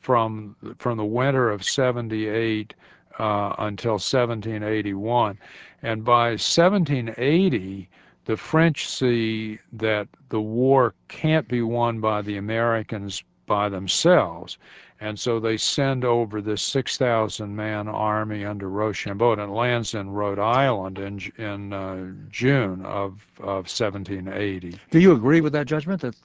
[0.00, 2.72] from from the winter of '78
[3.18, 5.36] uh, until 1781,
[5.82, 7.88] and by 1780
[8.28, 14.58] the French see that the war can't be won by the Americans by themselves.
[15.00, 20.38] And so they send over this 6,000 man army under Rochambeau, and lands in Rhode
[20.38, 24.78] Island in, in uh, June of, of 1780.
[24.90, 26.16] Do you agree with that judgment that,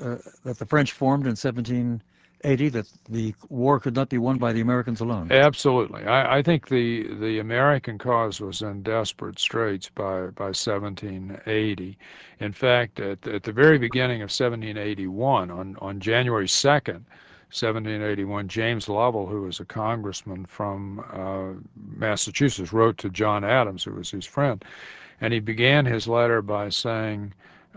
[0.00, 1.36] uh, that the French formed in
[2.42, 5.30] 1780, that the war could not be won by the Americans alone?
[5.32, 6.04] Absolutely.
[6.04, 11.98] I, I think the, the American cause was in desperate straits by, by 1780.
[12.40, 17.02] In fact, at, at the very beginning of 1781, on, on January 2nd,
[17.50, 21.58] 1781, James Lovell, who was a congressman from uh,
[21.96, 24.64] Massachusetts, wrote to John Adams, who was his friend,
[25.20, 27.32] and he began his letter by saying,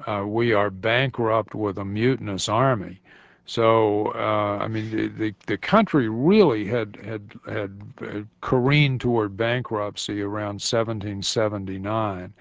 [0.05, 2.99] uh, "We are bankrupt with a mutinous army."
[3.51, 10.61] So, uh, I mean, the, the, country really had had had careened toward bankruptcy around
[10.63, 12.33] 1779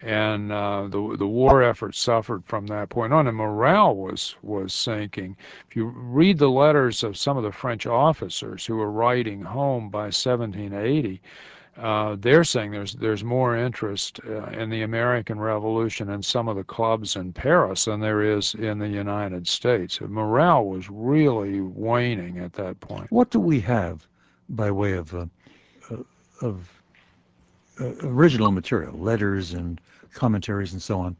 [0.00, 4.72] and uh, the the war effort suffered from that point on, and morale was was
[4.72, 5.36] sinking.
[5.68, 9.90] If you read the letters of some of the French officers who were writing home
[9.90, 11.28] by 1780, uh,
[12.20, 16.64] they're saying there's there's more interest uh, in the American Revolution in some of the
[16.64, 20.00] clubs in Paris than there is in the United States.
[20.00, 23.10] Morale was really waning at that point.
[23.10, 24.06] What do we have
[24.48, 25.26] by way of uh,
[25.90, 25.96] uh,
[26.40, 26.82] of
[27.80, 29.80] uh, original material, letters and
[30.12, 31.16] commentaries and so on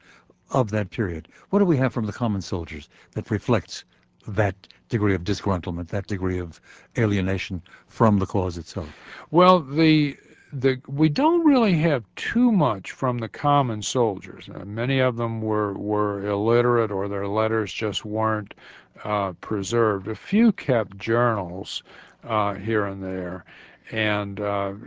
[0.50, 1.28] of that period.
[1.50, 3.84] What do we have from the common soldiers that reflects
[4.28, 4.54] that
[4.88, 6.60] degree of disgruntlement, that degree of
[6.96, 8.88] alienation from the cause itself?
[9.30, 10.16] Well, the
[10.60, 14.48] the we don't really have too much from the common soldiers.
[14.54, 18.54] Uh, many of them were were illiterate, or their letters just weren't
[19.02, 20.08] uh, preserved.
[20.08, 21.82] A few kept journals
[22.22, 23.44] uh, here and there,
[23.90, 24.38] and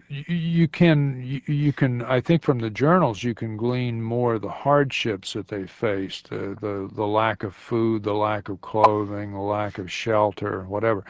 [0.09, 5.33] you, can you, can I think from the journals you can glean more the hardships
[5.33, 9.91] that they faced, the the lack of food, the lack of clothing, the lack of
[9.91, 11.03] shelter, whatever.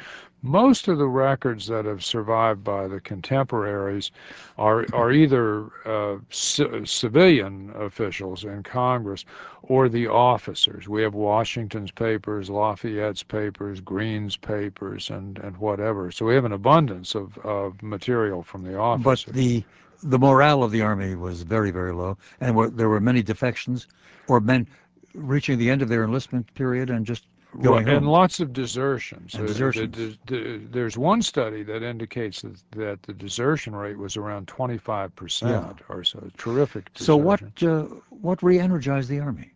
[0.47, 4.11] Most of the records that have survived by the contemporaries
[4.57, 9.25] are are either uh, civilian officials in Congress
[9.63, 10.87] or the officers.
[10.87, 16.11] We have Washington's papers, Lafayette's papers, Greene's papers, and, and whatever.
[16.11, 19.25] So we have an abundance of, of material from the officers.
[19.25, 19.63] But the
[20.01, 23.87] the morale of the army was very very low, and there were many defections,
[24.29, 24.65] or men
[25.13, 27.25] reaching the end of their enlistment period and just
[27.61, 29.33] going and lots of desertions.
[29.35, 29.95] And desertions.
[29.95, 35.15] The, the, there's one study that indicates that, that the desertion rate was around 25
[35.15, 35.95] percent Yeah.
[35.95, 36.29] or so.
[36.37, 36.89] Terrific.
[36.95, 39.51] So what uh, what re-energized the army?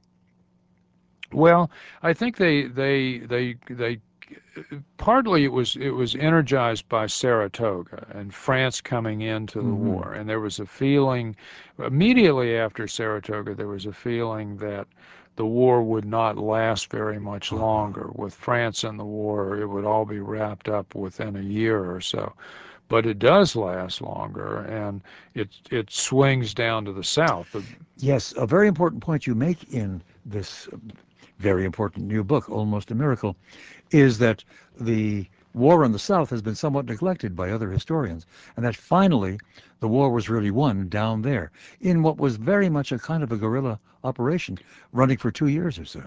[1.31, 1.71] Well,
[2.03, 3.99] I think they they they they
[4.97, 9.77] partly it was it was energized by Saratoga and France coming into the Mhm.
[9.77, 11.35] war, and there was a feeling
[11.79, 14.87] immediately after Saratoga there was a feeling that
[15.41, 17.65] the war would not last very much Uh-huh.
[17.65, 18.09] longer.
[18.23, 22.01] With France in the war, it would all be wrapped up within a year or
[22.01, 22.33] so.
[22.89, 25.01] But it does last longer, and
[25.33, 27.55] it it swings down to the south.
[27.97, 30.69] Yes, a very important point you make in this
[31.39, 33.35] very important new book, Almost a Miracle,
[33.91, 34.43] is that
[34.79, 38.25] the war in the South has been somewhat neglected by other historians,
[38.55, 39.39] and that finally
[39.79, 43.31] the war was really won down there in what was very much a kind of
[43.31, 44.57] a guerrilla operation
[44.91, 46.03] running for two years or so.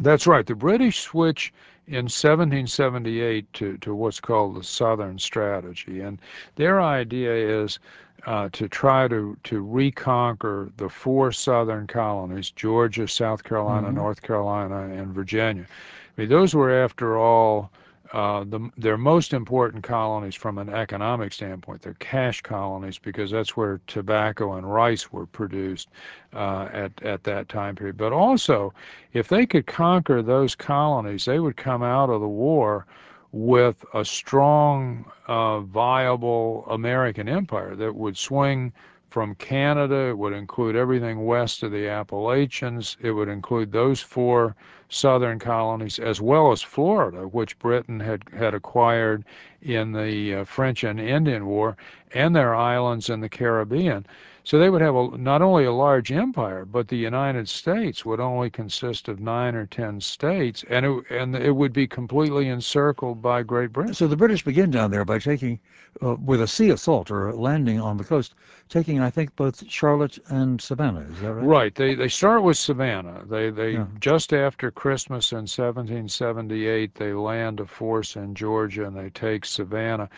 [0.00, 0.46] That's right.
[0.46, 1.52] The British switch
[1.88, 6.00] in 1778 to, to what's called the Southern Strategy.
[6.00, 6.20] And
[6.56, 7.78] their idea is
[8.26, 13.94] uh, to try to, to reconquer the four Southern colonies Georgia, South Carolina, Mhm.
[13.94, 15.66] North Carolina, and Virginia.
[15.66, 17.70] I mean, those were, after all,
[18.12, 21.82] uh, the, their most important colonies from an economic standpoint.
[21.82, 25.88] They're cash colonies because that's where tobacco and rice were produced
[26.32, 27.96] uh, at, at that time period.
[27.96, 28.72] But also,
[29.12, 32.86] if they could conquer those colonies, they would come out of the war
[33.32, 38.72] with a strong, uh, viable American empire that would swing
[39.10, 40.08] from Canada.
[40.08, 42.96] It would include everything west of the Appalachians.
[43.00, 44.54] It would include those four
[44.88, 49.24] southern colonies as well as Florida, which Britain had, had acquired
[49.62, 51.76] in the uh, French and Indian War,
[52.14, 54.06] and their islands in the Caribbean.
[54.48, 58.18] So they would have a, not only a large empire, but the United States would
[58.18, 63.20] only consist of nine or ten states, and it, and it would be completely encircled
[63.20, 63.92] by Great Britain.
[63.92, 65.60] So the British begin down there by taking,
[66.02, 68.36] uh, with a sea assault or a landing on the coast,
[68.70, 71.00] taking, I think, both Charlotte and Savannah.
[71.00, 71.46] Is that right?
[71.46, 71.74] Right.
[71.74, 73.24] They they start with Savannah.
[73.28, 73.86] They they Yeah.
[74.00, 80.08] just after Christmas in 1778 they land a force in Georgia and they take Savannah,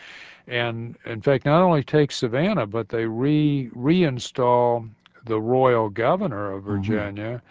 [0.51, 4.89] and in fact not only take Savannah but they re reinstall
[5.25, 7.11] the royal governor of Mhm.
[7.11, 7.41] Virginia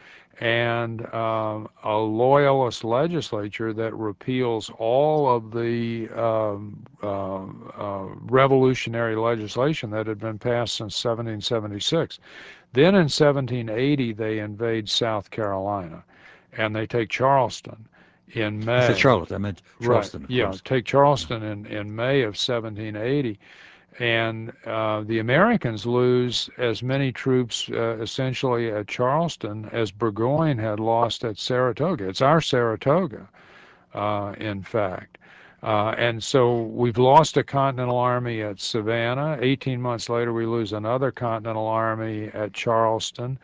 [0.41, 7.45] and uh, a loyalist legislature that repeals all of the um, uh,
[7.79, 12.21] uh, revolutionary legislation that had been passed since 1776.
[12.73, 16.05] Then in 1780, they invade South Carolina
[16.57, 17.89] and they take Charleston
[18.35, 18.79] in May.
[18.79, 20.23] I said Charlotte, I meant Charleston.
[20.23, 20.31] Right.
[20.31, 20.63] Yeah, course.
[20.65, 23.39] take Charleston in, in May of 1780
[24.01, 30.81] and uh, the Americans lose as many troops uh, essentially at Charleston as Burgoyne had
[30.81, 32.09] lost at Saratoga.
[32.09, 33.29] It's our Saratoga,
[33.95, 35.19] uh, in fact.
[35.63, 39.39] Uh, and so we've lost a Continental Army at Savannah.
[39.43, 43.39] 18 months later, we lose another Continental Army at Charleston.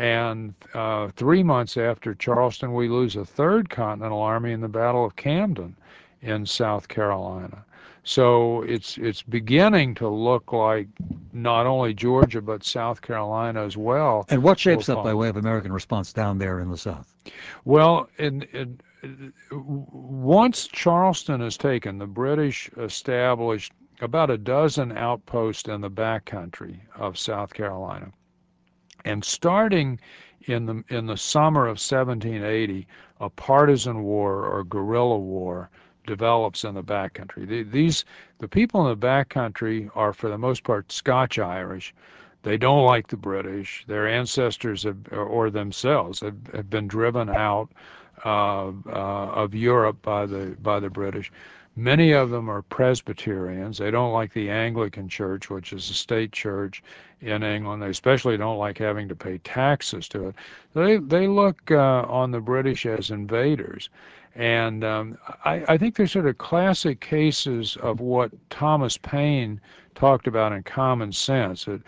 [0.00, 5.04] And uh, three months after Charleston, we lose a third Continental Army in the Battle
[5.04, 5.76] of Camden
[6.22, 7.66] in South Carolina.
[8.02, 10.88] So it's it's beginning to look like
[11.34, 14.24] not only Georgia but South Carolina as well.
[14.30, 17.14] And what shapes up by way of American response down there in the South?
[17.66, 25.82] Well, in, in, once Charleston is taken, the British established about a dozen outposts in
[25.82, 28.10] the backcountry of South Carolina.
[29.04, 30.00] And starting
[30.42, 32.86] in the in the summer of 1780,
[33.20, 35.70] a partisan war or guerrilla war
[36.06, 37.70] develops in the backcountry.
[37.70, 38.04] These
[38.38, 41.94] the people in the backcountry are for the most part Scotch Irish.
[42.42, 43.84] They don't like the British.
[43.86, 47.70] Their ancestors or themselves have, been driven out
[48.24, 51.30] uh, uh, of Europe by the by the British.
[51.76, 53.78] Many of them are Presbyterians.
[53.78, 56.82] They don't like the Anglican Church, which is a state church
[57.20, 57.80] in England.
[57.80, 60.34] They especially don't like having to pay taxes to it.
[60.74, 63.88] They they look uh, on the British as invaders.
[64.34, 69.60] And um, I, I, think they're sort of classic cases of what Thomas Paine
[69.94, 71.64] talked about in Common Sense.
[71.66, 71.82] that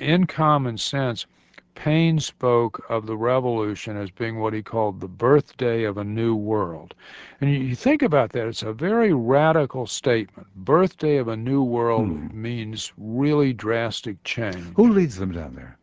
[0.00, 1.26] in Common Sense,
[1.74, 6.34] Paine spoke of the revolution as being what he called the birthday of a new
[6.34, 6.94] world.
[7.40, 10.48] And you think about that, it's a very radical statement.
[10.54, 12.42] Birthday of a new world hmm.
[12.42, 14.74] means really drastic change.
[14.76, 15.78] Who leads them down there?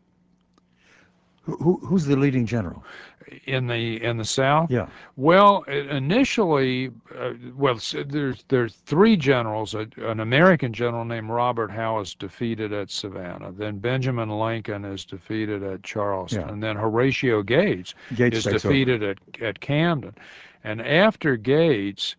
[1.59, 2.83] Who, who's the leading general?
[3.45, 4.71] in the in the South?
[4.71, 4.87] Yeah.
[5.15, 9.73] Well, initially, uh, well, there's there's three generals.
[9.73, 13.51] A, an American general named Robert Howe is defeated at Savannah.
[13.51, 16.41] Then Benjamin Lincoln is defeated at Charleston.
[16.41, 16.49] Yeah.
[16.49, 20.15] And then Horatio Gates, Gates is defeated at at Camden.
[20.63, 22.15] And after Gates,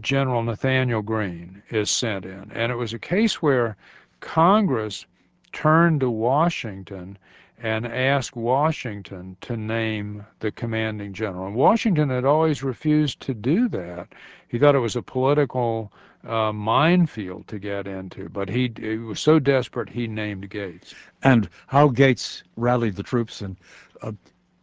[0.00, 3.76] General Nathanael Greene is sent in, and it was a case where
[4.20, 5.06] Congress
[5.52, 7.16] turned to Washington
[7.62, 11.46] and asked Washington to name the commanding general.
[11.46, 14.08] And Washington had always refused to do that.
[14.48, 15.92] He thought it was a political
[16.26, 20.94] uh, minefield to get into, but he, was so desperate he named Gates.
[21.22, 23.56] And how Gates rallied the troops and
[24.02, 24.12] uh,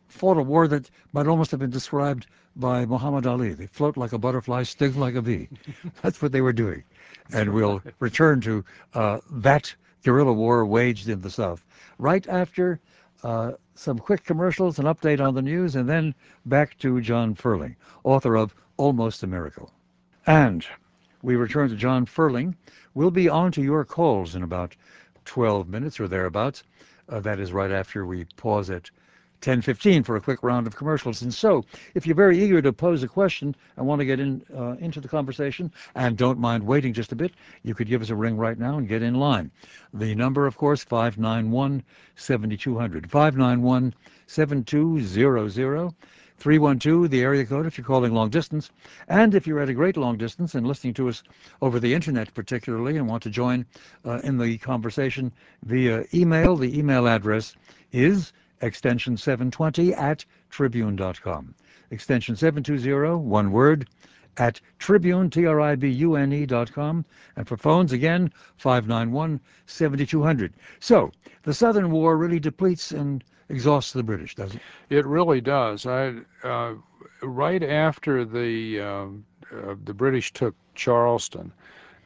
[0.08, 3.54] fought a war that might almost have been described by Muhammad Ali.
[3.54, 5.50] They float like a butterfly, sting like a bee.
[6.02, 6.84] That's what they were doing.
[7.34, 8.64] And we'll return to
[8.94, 9.74] uh, that
[10.04, 11.64] guerrilla war waged in the South
[11.97, 12.80] right after
[13.24, 16.14] uh, some quick commercials, an update on the news, and then
[16.45, 19.72] back to John Ferling, author of Almost a Miracle.
[20.28, 20.66] And
[21.22, 22.56] we return to John Ferling.
[22.93, 24.76] We'll be on to your calls in about
[25.26, 26.64] 12 minutes or thereabouts.
[27.08, 28.91] Uh, that is right after we pause at
[29.44, 31.22] 10:15 for a quick round of commercials.
[31.22, 34.41] And so, if you're very eager to pose a question and want to get in
[34.58, 38.10] uh, into the conversation and don't mind waiting just a bit, you could give us
[38.10, 39.52] a ring right now and get in line.
[39.94, 41.84] The number, of course, 591
[42.16, 43.12] 7200.
[43.12, 43.94] 591
[44.28, 45.94] 7200.
[46.38, 48.72] 312, the area code if you're calling long distance.
[49.08, 51.24] And if you're at a great long distance and listening to us
[51.62, 53.66] over the internet particularly and want to join
[54.06, 55.32] uh, in the conversation
[55.64, 57.56] via email, the email address
[57.91, 58.34] is
[58.64, 61.53] extension 720 at tribune.com.
[61.91, 63.88] Extension 720, one word,
[64.38, 67.05] at tribune, T-R-I-B-U-N-E dot com.
[67.36, 70.51] And for phones, again, 591-7200.
[70.80, 71.11] So,
[71.43, 74.59] the Southern War really depletes and exhausts the British, doesn't
[74.89, 74.97] it?
[74.97, 75.86] It really does.
[75.86, 76.74] I, uh,
[77.22, 79.05] right after the, uh,
[79.55, 81.51] uh, the British took Charleston,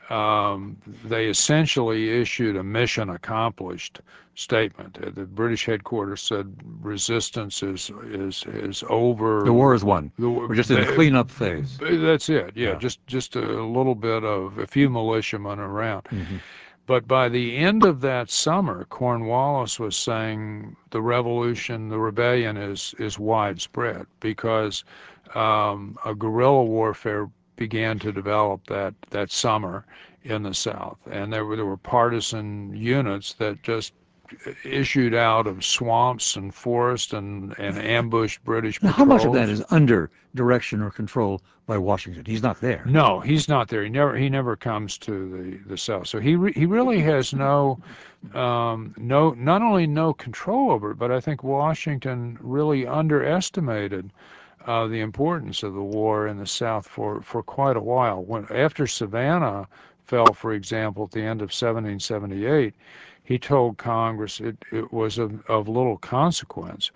[0.10, 4.01] um, they essentially issued a mission accomplished
[4.36, 4.97] statement.
[5.01, 9.43] Uh, the British headquarters said resistance is is is over.
[9.43, 10.12] The war is won.
[10.18, 11.78] The, We're just in the cleanup phase.
[11.80, 12.51] That's it.
[12.55, 16.03] Yeah, yeah, just just a little bit of a few militiamen around.
[16.03, 16.38] Mm-hmm.
[16.86, 22.95] But by the end of that summer, Cornwallis was saying the revolution, the rebellion is
[22.97, 24.86] is widespread because
[25.36, 29.86] um, a guerrilla warfare began to develop that that summer
[30.24, 33.93] in the South, and there were there were partisan units that just
[34.64, 39.49] issued out of swamps and forests and, and ambushed British Now, how much of that
[39.49, 42.24] is under direction or control by Washington?
[42.26, 42.84] He's not there.
[42.86, 43.84] No, he's not there.
[43.84, 46.08] He never he never comes to the, the south.
[46.08, 47.80] So he re, he really has no
[48.34, 54.12] um, no not only no control over it, but I think Washington really underestimated
[54.68, 58.22] uh, the importance of the war in the South for, for quite a while.
[58.22, 59.68] When after Savannah
[60.05, 62.74] fell, for example, at the end of 1778,
[63.24, 66.91] he told Congress it, it was of, of little consequence.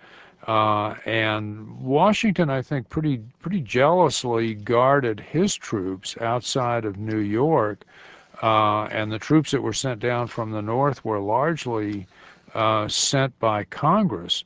[0.46, 7.84] Uh, and Washington, I think, pretty pretty jealously guarded his troops outside of New York,
[8.42, 12.08] uh, and the troops that were sent down from the north were largely
[12.54, 14.42] uh, sent by Congress.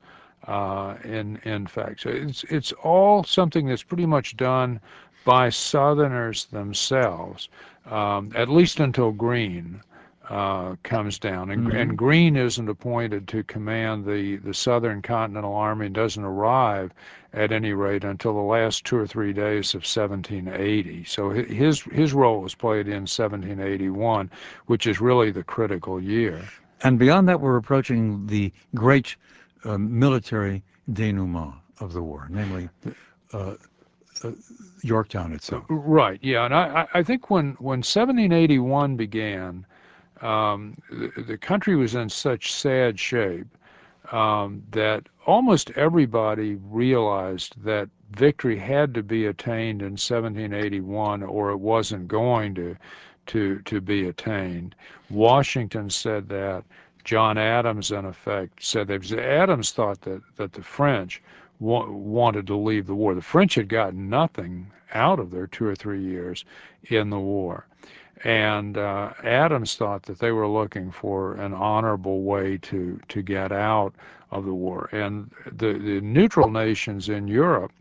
[0.47, 4.81] Uh, in in fact, so it's it's all something that's pretty much done
[5.25, 7.49] by Southerners themselves,
[7.91, 9.81] um, at least until Greene
[10.31, 11.51] uh, comes down.
[11.51, 11.75] And, Mhm.
[11.75, 16.93] and Greene isn't appointed to command the, the Southern Continental Army and doesn't arrive
[17.33, 21.05] at any rate until the last two or three days of 1780.
[21.05, 24.31] So his, his role was played in 1781,
[24.67, 26.41] which is really the critical year.
[26.83, 29.17] And beyond that, we're approaching the great
[29.67, 30.63] military
[30.93, 32.69] denouement of the war, namely
[33.33, 33.55] uh,
[34.23, 34.31] uh,
[34.83, 35.65] Yorktown itself.
[35.69, 36.45] Right, yeah.
[36.45, 39.67] And I, think when, when 1781 began,
[40.23, 43.47] um, the, the country was in such sad shape
[44.13, 51.57] um, that almost everybody realized that victory had to be attained in 1781 or it
[51.57, 52.77] wasn't going to
[53.27, 54.75] to to be attained.
[55.11, 56.65] Washington said that.
[57.07, 61.23] John Adams, in effect, said that Adams thought that that the French
[61.61, 63.15] wa- wanted to leave the war.
[63.15, 66.45] The French had gotten nothing out of their two or three years
[66.91, 67.65] in the war.
[68.25, 73.53] And uh, Adams thought that they were looking for an honorable way to, to get
[73.53, 73.95] out
[74.33, 74.89] of the war.
[74.91, 77.73] And the, the neutral nations in Europe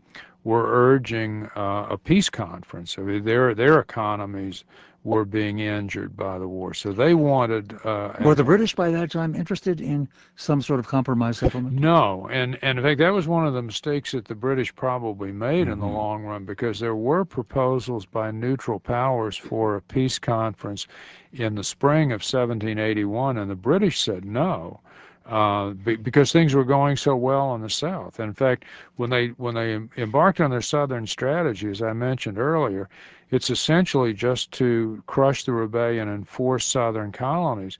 [0.44, 2.96] were urging uh, a peace conference.
[2.96, 4.62] I mean, their, their economies
[5.06, 6.74] were being injured by the war.
[6.74, 7.78] So they wanted.
[7.84, 11.76] Uh, Were the British by that time interested in some sort of compromise settlement?
[11.80, 15.30] no, and, and in fact, that was one of the mistakes that the British probably
[15.30, 15.94] made in the Mhm.
[15.94, 20.88] long run because there were proposals by neutral powers for a peace conference
[21.32, 24.80] in the spring of 1781, and the British said no.
[25.28, 28.20] Uh, because things were going so well in the South.
[28.20, 28.64] In fact,
[28.94, 32.88] when they when they embarked on their Southern strategy, as I mentioned earlier,
[33.32, 37.76] it's essentially just to crush the rebellion and force Southern colonies.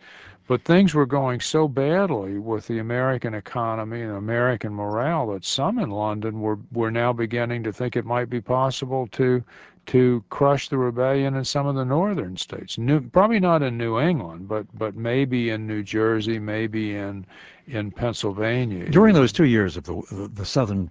[0.49, 5.79] But things were going so badly with the American economy and American morale that some
[5.79, 9.45] in London were, were now beginning to think it might be possible to
[9.87, 12.77] to crush the rebellion in some of the northern states.
[12.77, 17.25] New, probably not in New England, but but maybe in New Jersey, maybe in
[17.67, 18.89] in Pennsylvania.
[18.91, 20.91] During those two years of the, the, the southern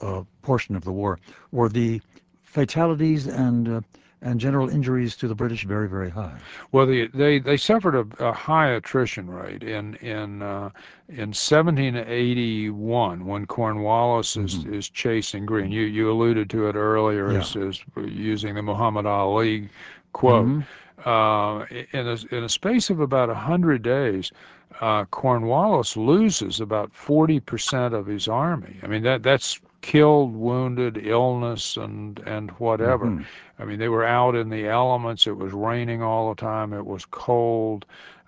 [0.00, 1.18] uh, portion of the war,
[1.50, 2.00] were the
[2.42, 3.80] fatalities and uh,
[4.22, 6.36] and general injuries to the British very, very high?
[6.72, 10.70] Well, the, they they suffered a, a high attrition rate in in uh,
[11.08, 14.72] in 1781 when Cornwallis is, Mhm.
[14.74, 15.70] is chasing Greene.
[15.70, 17.40] You you alluded to it earlier Yeah.
[17.40, 19.68] as, as using the Muhammad Ali
[20.12, 20.46] quote.
[20.46, 20.64] Mhm.
[21.04, 24.32] Uh, in a in a space of about hundred days,
[24.80, 28.76] uh, Cornwallis loses about 40 percent of his army.
[28.82, 33.06] I mean that that's killed, wounded, illness, and and whatever.
[33.06, 33.24] Mhm.
[33.60, 35.26] I mean, they were out in the elements.
[35.26, 36.72] It was raining all the time.
[36.72, 37.86] It was cold.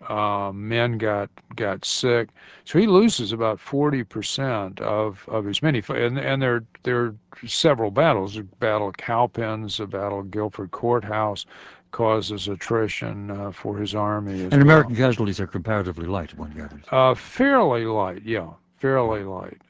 [0.09, 2.29] Uh, men got got sick.
[2.65, 5.75] So he loses about forty percent of, of his men.
[5.75, 7.15] And and there there are
[7.47, 8.35] several battles.
[8.35, 11.45] The Battle of Cowpens, the Battle of Guilford Courthouse,
[11.91, 14.61] causes attrition uh, for his army And well.
[14.63, 16.85] American casualties are comparatively light, one gathers.
[16.93, 19.61] Uh, fairly light, yeah, fairly light.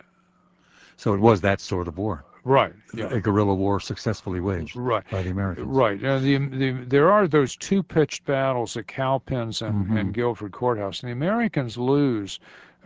[0.98, 2.74] So it was that sort of war, Right.
[2.92, 3.06] Yeah.
[3.12, 5.04] a guerrilla war successfully waged Right.
[5.10, 5.66] by the Americans.
[5.68, 6.00] Right.
[6.02, 10.00] Now, the, the, there are those two pitched battles at Cowpens and, Mhm.
[10.00, 11.00] and Guilford Courthouse.
[11.02, 12.38] And the Americans lose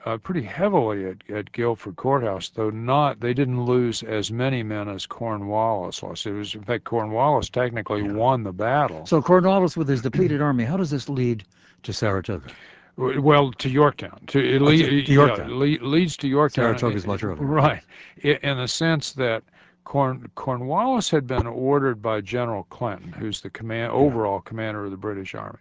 [0.05, 4.89] uh, pretty heavily at, at Guilford Courthouse, though not they didn't lose as many men
[4.89, 6.27] as Cornwallis lost.
[6.27, 8.13] It was in fact Cornwallis technically Yeah.
[8.13, 9.07] won the battle.
[9.07, 11.45] So Cornwallis, with his depleted army, how does this lead
[11.85, 12.49] to Saratoga?
[12.97, 14.21] Well, to Yorktown.
[14.29, 15.59] To, Oh, le- to- to yeah, Yorktown.
[15.59, 16.65] le- leads to Yorktown.
[16.65, 17.43] Saratoga is much earlier.
[17.45, 17.83] Right.
[18.23, 19.43] In the sense that
[19.85, 24.97] Corn, Cornwallis had been ordered by General Clinton, who's the command overall commander of the
[24.97, 25.59] British Army,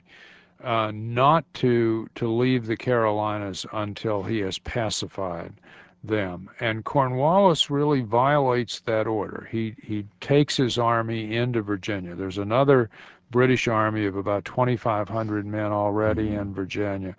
[0.64, 5.54] uh, not to to leave the Carolinas until he has pacified
[6.04, 6.50] them.
[6.60, 9.48] And Cornwallis really violates that order.
[9.50, 12.14] He he takes his army into Virginia.
[12.14, 12.90] There's another
[13.32, 16.40] British army of about 2,500 men already mm-hmm.
[16.40, 17.16] in Virginia.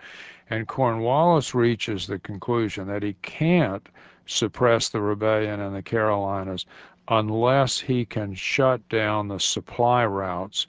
[0.50, 3.88] And Cornwallis reaches the conclusion that he can't
[4.26, 6.66] suppress the rebellion in the Carolinas
[7.08, 10.66] unless he can shut down the supply routes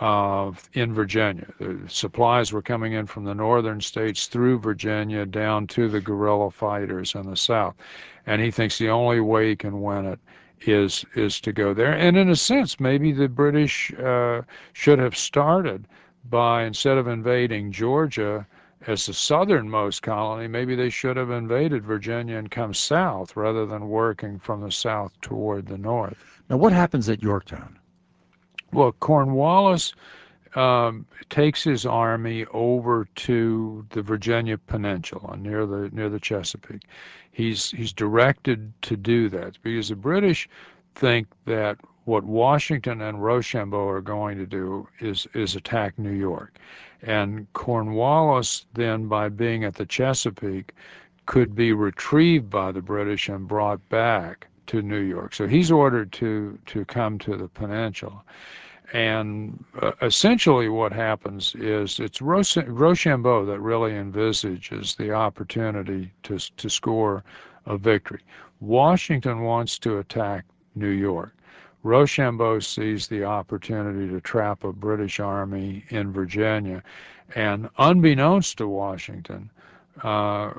[0.00, 1.46] uh, in Virginia.
[1.58, 6.50] The supplies were coming in from the northern states through Virginia down to the guerrilla
[6.50, 7.74] fighters in the south.
[8.26, 10.18] And he thinks the only way he can win it
[10.66, 11.92] is is to go there.
[11.92, 14.42] And in a sense, maybe the British uh,
[14.72, 15.86] should have started
[16.30, 18.46] by instead of invading Georgia
[18.86, 23.88] as the southernmost colony, maybe they should have invaded Virginia and come south rather than
[23.88, 26.42] working from the south toward the north.
[26.50, 27.78] Now, what happens at Yorktown?
[28.72, 29.94] Well, Cornwallis
[30.56, 36.82] um, takes his army over to the Virginia Peninsula near the near the Chesapeake.
[37.32, 40.48] He's he's directed to do that because the British
[40.94, 46.58] think that what Washington and Rochambeau are going to do is is attack New York,
[47.02, 50.72] and Cornwallis then by being at the Chesapeake
[51.26, 55.34] could be retrieved by the British and brought back to New York.
[55.34, 58.22] So he's ordered to to come to the peninsula.
[58.92, 66.68] And uh, essentially, what happens is it's Rochambeau that really envisages the opportunity to, to
[66.68, 67.24] score
[67.66, 68.20] a victory.
[68.60, 71.34] Washington wants to attack New York.
[71.82, 76.82] Rochambeau sees the opportunity to trap a British army in Virginia.
[77.34, 79.50] And unbeknownst to Washington,
[80.02, 80.52] uh,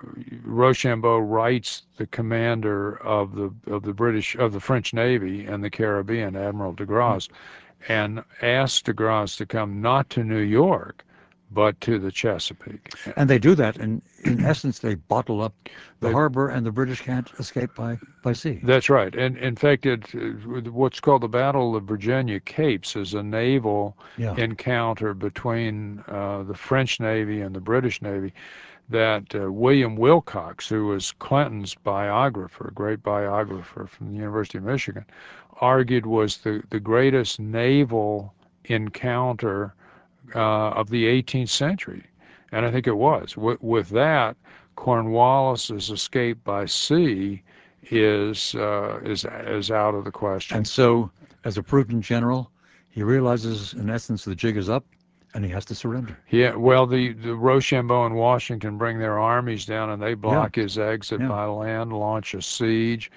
[0.44, 5.70] Rochambeau writes the commander of the of the British of the French Navy in the
[5.70, 7.28] Caribbean, Admiral de Grasse,
[7.88, 11.04] and asked de Grasse to come not to New York,
[11.52, 12.94] but to the Chesapeake.
[13.16, 15.54] And they do that, and in essence, they bottle up
[16.02, 18.60] the harbor, and the British can't escape by, by sea.
[18.64, 19.16] That's right.
[19.16, 20.04] And in fact, it,
[20.68, 27.00] what's called the Battle of Virginia Capes is a naval encounter between uh, the French
[27.00, 28.34] Navy and the British Navy
[28.90, 34.64] that uh, William Willcox, who was Clinton's biographer, a great biographer from the University of
[34.64, 35.06] Michigan,
[35.60, 38.34] argued was the, the greatest naval
[38.66, 39.74] encounter
[40.36, 42.04] uh, of the 18th century.
[42.52, 43.36] And I think it was.
[43.36, 44.38] With, with that,
[44.76, 47.42] Cornwallis's escape by sea
[47.90, 50.58] is, uh, is, is out of the question.
[50.58, 51.12] And so,
[51.44, 52.52] as a prudent general,
[52.90, 54.86] he realizes, in essence, the jig is up
[55.36, 56.18] and he has to surrender.
[56.32, 60.64] Yeah, well, the, the Rochambeau and Washington bring their armies down and they block yeah.
[60.64, 61.28] his exit yeah.
[61.28, 63.12] by land, launch a siege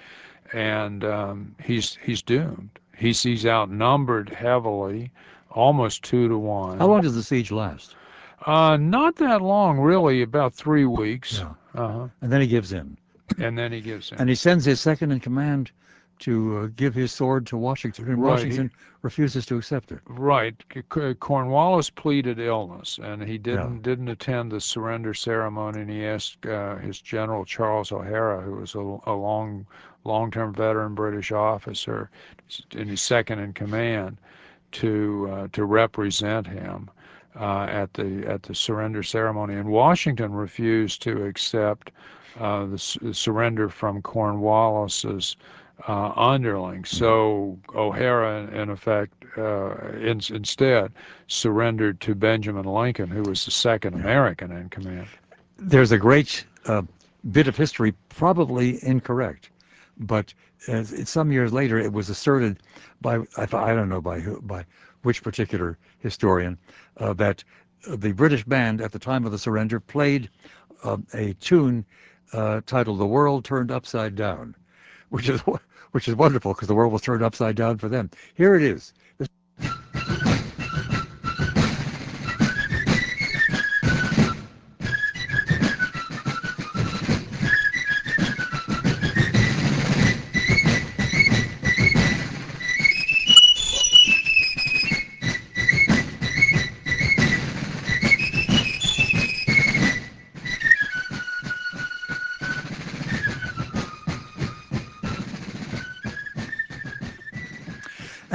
[0.53, 2.69] and um, he's he's doomed.
[2.95, 5.11] He's he's outnumbered heavily,
[5.51, 6.79] almost two to one.
[6.79, 7.95] How long does the siege last?
[8.45, 10.21] Uh, not that long, really.
[10.21, 11.39] About three weeks.
[11.39, 11.53] Yeah.
[11.81, 12.07] Uh-huh.
[12.21, 12.97] And then he gives in.
[13.37, 14.17] And then he gives in.
[14.17, 15.71] And he sends his second in command
[16.19, 18.31] to uh, give his sword to Washington, and right.
[18.31, 19.99] Washington he, refuses to accept it.
[20.07, 20.55] Right.
[21.19, 23.81] Cornwallis pleaded illness, and he didn't yeah.
[23.81, 25.81] didn't attend the surrender ceremony.
[25.81, 29.65] And he asked uh, his general Charles O'Hara, who was a, a long
[30.03, 32.09] long-term veteran British officer,
[32.75, 34.17] and his second in command,
[34.71, 36.89] to uh, to represent him
[37.39, 39.55] uh, at the at the surrender ceremony.
[39.55, 41.91] And Washington refused to accept
[42.39, 45.35] uh, the, the, surrender from Cornwallis's
[45.87, 46.89] uh, underlings.
[46.89, 50.91] So O'Hara, in effect, uh, in, instead
[51.27, 55.07] surrendered to Benjamin Lincoln, who was the second American in command.
[55.57, 56.83] There's a great uh,
[57.31, 59.49] bit of history, probably incorrect,
[59.97, 60.33] but
[61.05, 62.59] some years later it was asserted
[63.01, 64.65] by I, I don't know by who by
[65.03, 66.57] which particular historian
[66.97, 67.43] uh, that
[67.87, 70.29] the British band at the time of the surrender played
[70.83, 71.85] uh, a tune
[72.33, 74.55] uh, titled "The World Turned Upside Down,"
[75.09, 75.41] which is
[75.91, 78.09] which is wonderful because the world was turned upside down for them.
[78.35, 78.93] Here it is.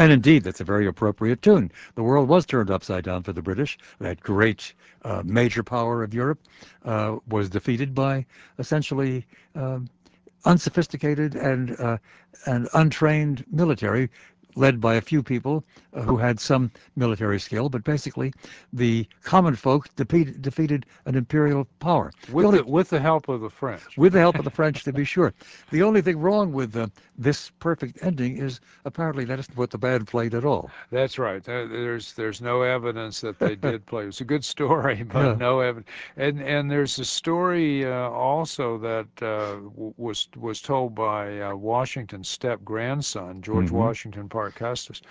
[0.05, 1.73] And indeed, that's a very appropriate tune.
[1.95, 3.79] The world was turned upside down for the British.
[4.01, 6.41] That great uh, major power of Europe
[6.85, 8.27] uh, was defeated by
[8.59, 9.25] essentially
[9.57, 9.79] uh,
[10.45, 11.97] unsophisticated and uh,
[12.45, 14.11] and untrained military
[14.57, 18.33] led by a few people uh, who had some military skill, but basically
[18.73, 22.13] the common folk defeated, defeated an imperial power.
[22.33, 23.97] With the, only, the, with the help of the French.
[23.97, 25.35] With the help of the French, to be sure.
[25.71, 29.79] The only thing wrong with uh, this perfect ending is apparently that isn't what the
[29.79, 30.71] band played at all.
[30.91, 31.43] That's right.
[31.43, 34.07] There's there's no evidence that they did play.
[34.07, 35.35] It's a good story, but yeah.
[35.35, 35.89] no evidence.
[36.17, 39.57] And and there's a story uh, also that uh,
[39.97, 43.77] was was told by uh, Washington's step grandson, George mm-hmm.
[43.77, 45.03] Washington Parke Custis,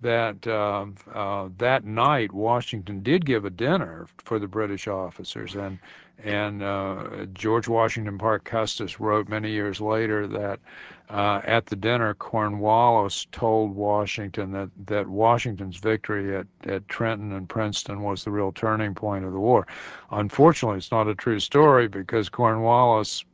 [0.00, 5.78] that uh, uh, that night Washington did give a dinner for the British officers, and
[6.24, 10.60] and uh, George Washington Parke Custis wrote many years later that
[11.10, 17.48] uh, at the dinner Cornwallis told Washington that that Washington's victory at at Trenton and
[17.48, 19.66] Princeton was the real turning point of the war.
[20.12, 23.24] Unfortunately, it's not a true story because Cornwallis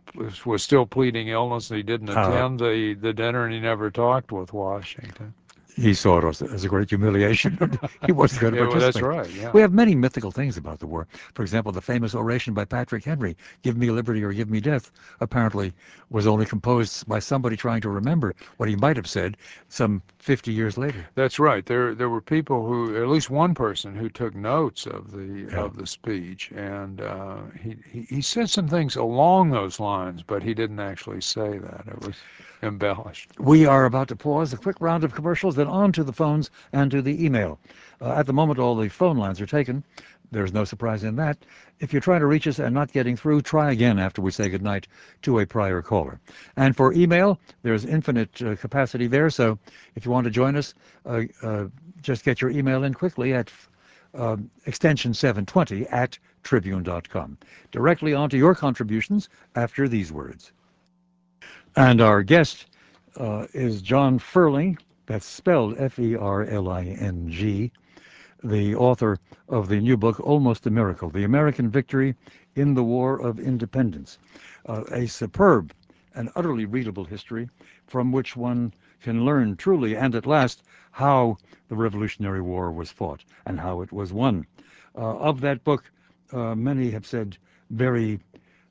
[0.47, 4.33] was still pleading illness and he didn't attend the the dinner and he never talked
[4.33, 5.35] with Washington
[5.75, 7.59] he saw it as a great humiliation.
[8.07, 9.03] he wasn't going to yeah, participate.
[9.03, 9.43] Well, that's right.
[9.43, 9.51] Yeah.
[9.53, 11.09] We have many mythical things about the war.
[11.35, 14.91] For example, the famous oration by Patrick Henry, "Give me liberty or give me death,"
[15.20, 15.72] apparently
[16.11, 19.37] was only composed by somebody trying to remember what he might have said
[19.68, 21.05] some 50 years later.
[21.16, 21.66] That's right.
[21.66, 25.59] There there were people who, at least one person, who took notes of the yeah.
[25.59, 30.43] of the speech, and uh, he, he he said some things along those lines, but
[30.43, 31.85] he didn't actually say that.
[31.89, 32.16] It was
[32.65, 33.31] embellished.
[33.39, 36.51] We are about to pause a quick round of commercials, then on to the phones
[36.73, 37.59] and to the email.
[38.01, 39.85] Uh, at the moment, all the phone lines are taken.
[40.31, 41.39] There's no surprise in that.
[41.79, 44.49] If you're trying to reach us and not getting through, try again after we say
[44.49, 44.89] goodnight
[45.23, 46.19] to a prior caller.
[46.57, 49.31] And for email, there's infinite uh, capacity there.
[49.31, 49.59] So
[49.95, 50.75] if you want to join us,
[51.07, 51.67] uh, uh
[52.01, 53.51] just get your email in quickly at
[54.15, 57.39] um, extension 720 at tribune.com.
[57.71, 60.53] Directly onto your contributions after these words.
[61.77, 62.66] And our guest
[63.16, 67.72] uh, is John Ferling, that's spelled F E R L I N G,
[68.45, 69.18] the author
[69.49, 72.14] of the new book, Almost a Miracle The American Victory
[72.55, 74.18] in the War of Independence.
[74.66, 75.72] Uh, a superb
[76.14, 77.51] and utterly readable history
[77.89, 78.72] from which one
[79.03, 80.62] can learn truly and at last
[80.93, 81.37] how
[81.68, 84.47] the Revolutionary War was fought and how it was won.
[84.97, 85.91] Uh, of that book,
[86.33, 87.37] uh, many have said
[87.70, 88.20] very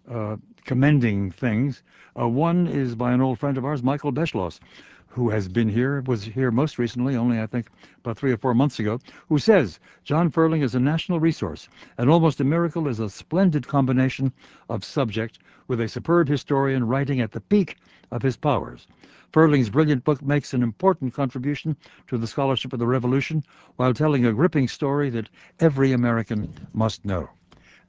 [0.10, 1.84] uh, commending things.
[2.20, 4.60] Uh, one is by an old friend of ours, Michael Beschloss,
[5.08, 7.68] who has been here, was here most recently, only I think
[8.00, 9.00] about three or four months ago,
[9.30, 13.68] who says John Ferling is a national resource, and almost a miracle is a splendid
[13.68, 14.32] combination
[14.70, 17.78] of subject with a superb historian writing at the peak
[18.12, 18.88] of his powers.
[19.32, 21.76] Ferling's brilliant book makes an important contribution
[22.08, 23.44] to the scholarship of the Revolution
[23.76, 27.30] while telling a gripping story that every American must know.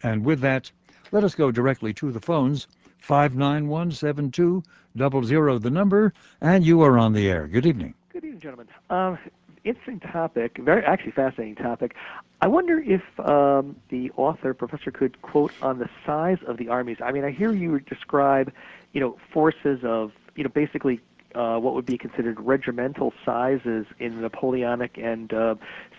[0.02, 0.70] And with that,
[1.14, 2.68] let us go directly to the phones.
[3.08, 7.46] 591-7200, the number, and you are on the air.
[7.46, 7.94] Good evening.
[8.12, 8.66] Good evening, gentlemen.
[8.90, 9.14] Uh,
[9.62, 11.94] interesting topic, very actually fascinating topic.
[12.40, 16.96] I wonder if um, the author, professor, could quote on the size of the armies.
[17.02, 18.52] I mean, I hear you describe,
[18.92, 21.00] you know, forces of, you know, basically
[21.34, 25.54] uh, what would be considered regimental sizes in Napoleonic and uh,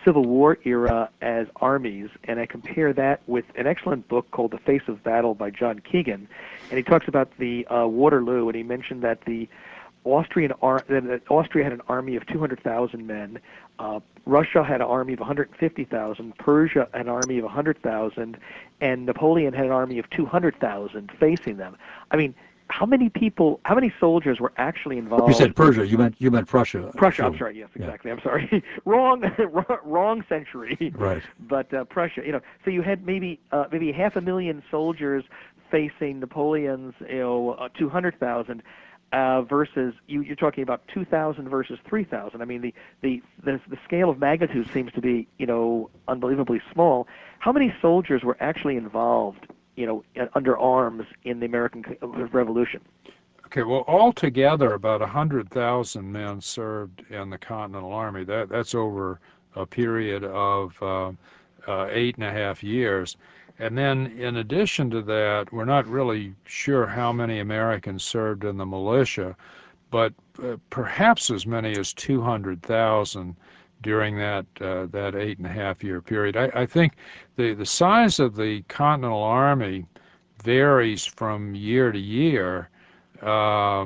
[0.05, 4.59] Civil War era as armies, and I compare that with an excellent book called The
[4.59, 6.27] Face of Battle by John Keegan,
[6.69, 9.49] and he talks about the uh, Waterloo, and he mentioned that the
[10.05, 13.39] Austrian ar- that Austria had an army of 200,000 men.
[13.79, 16.37] Uh, Russia had an army of 150,000.
[16.37, 18.37] Persia an army of 100,000,
[18.81, 21.75] and Napoleon had an army of 200,000 facing them.
[22.11, 22.35] I mean,
[22.69, 25.27] how many people, how many soldiers were actually involved?
[25.27, 25.85] You said Persia.
[25.85, 26.91] You meant you meant Prussia.
[26.95, 27.25] Prussia.
[27.25, 27.59] I'm sorry.
[27.59, 28.09] Yes, exactly.
[28.09, 28.15] Yeah.
[28.15, 28.63] I'm sorry.
[28.85, 29.23] wrong,
[29.83, 30.93] wrong century.
[30.95, 31.23] Right.
[31.39, 32.21] But uh, Prussia.
[32.25, 35.23] You know, so you had maybe uh, maybe half a million soldiers
[35.71, 38.63] facing Napoleon's you know uh, 200,000.
[39.13, 42.41] Uh, versus you, you're talking about 2,000 versus 3,000.
[42.41, 46.61] I mean, the, the the the scale of magnitude seems to be you know unbelievably
[46.73, 47.07] small.
[47.39, 52.81] How many soldiers were actually involved you know, under arms in the American Revolution.
[53.45, 58.23] Okay, well, altogether, about 100,000 men served in the Continental Army.
[58.23, 59.19] That That's over
[59.55, 61.11] a period of uh,
[61.67, 63.17] uh, eight and a half years.
[63.57, 68.57] And then, in addition to that, we're not really sure how many Americans served in
[68.57, 69.37] the militia,
[69.91, 70.13] but
[70.43, 73.35] uh, perhaps as many as 200,000
[73.81, 76.35] during that uh, that eight and a half year period.
[76.37, 76.93] I, I, think
[77.35, 79.85] the the size of the Continental Army
[80.43, 82.69] varies from year to year.
[83.21, 83.85] Uh,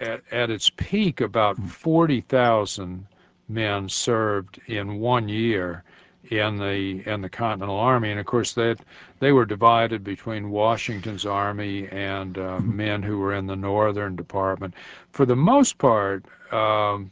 [0.00, 3.06] at, at, its peak, about 40,000
[3.48, 5.82] men served in one year,
[6.30, 8.78] in the in the Continental Army, and of course that
[9.22, 14.74] they were divided between Washington's army and uh, men who were in the Northern Department.
[15.12, 17.08] For the most part, um,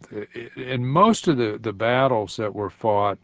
[0.57, 3.17] in most of the the battles that were fought,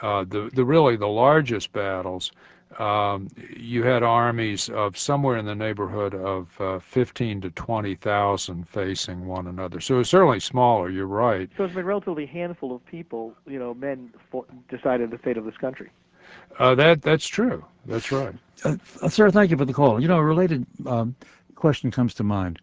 [0.00, 2.32] uh, the the really the largest battles,
[2.78, 9.26] um, you had armies of somewhere in the neighborhood of uh, 15 to 20,000 facing
[9.26, 9.78] one another.
[9.78, 10.88] So it's certainly smaller.
[10.88, 11.50] You're right.
[11.58, 15.36] So it's been a relatively handful of people, you know, men for, decided the fate
[15.36, 15.90] of this country.
[16.58, 17.64] Uh, that that's true.
[17.86, 18.34] That's right.
[18.64, 18.76] Uh,
[19.08, 20.00] sir, thank you for the call.
[20.00, 21.14] You know, a related um,
[21.54, 22.60] question comes to mind.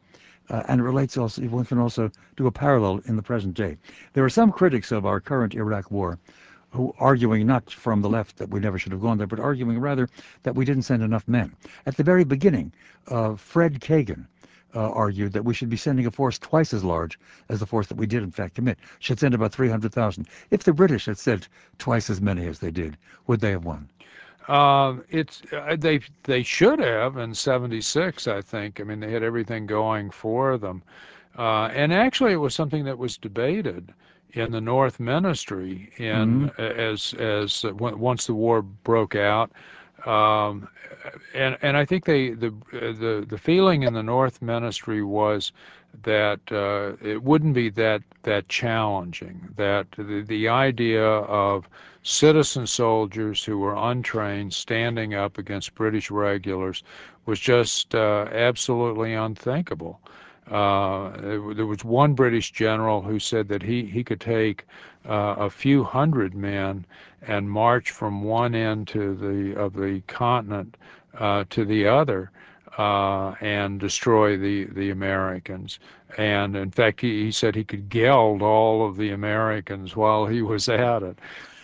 [0.50, 3.78] Uh, and it relates also, one can also do a parallel in the present day.
[4.14, 6.18] There are some critics of our current Iraq war
[6.72, 9.80] who arguing not from the left that we never should have gone there, but arguing
[9.80, 10.08] rather
[10.44, 11.56] that we didn't send enough men.
[11.86, 12.72] At the very beginning,
[13.08, 14.26] uh, Fred Kagan uh,
[14.74, 17.98] argued that we should be sending a force twice as large as the force that
[17.98, 18.78] we did in fact commit.
[19.00, 20.28] Should send about 300,000.
[20.52, 22.98] If the British had sent twice as many as they did,
[23.28, 23.90] would they have won?
[24.50, 28.28] Uh, it's uh, they they should have in '76.
[28.28, 28.82] I think.
[28.82, 30.82] I mean, they had everything going for them,
[31.38, 33.94] uh, and actually, it was something that was debated
[34.34, 36.62] in the North Ministry in mm-hmm.
[36.62, 39.52] as as uh, once the war broke out.
[40.10, 40.68] Um,
[41.36, 45.52] and and I think they the the the feeling in the North Ministry was
[46.02, 49.50] that uh, it wouldn't be that that challenging.
[49.56, 51.70] That the the idea of
[52.02, 56.84] citizen soldiers who were untrained standing up against British regulars
[57.28, 60.00] was just uh, absolutely unthinkable.
[60.50, 61.12] Uh,
[61.54, 64.66] there was one British general who said that he, he could take
[65.08, 66.86] uh, a few hundred men
[67.22, 70.76] and march from one end to the of the continent
[71.18, 72.32] uh, to the other
[72.78, 75.80] uh, and destroy the, the Americans.
[76.18, 80.42] And in fact, he, he said he could geld all of the Americans while he
[80.42, 81.20] was at it.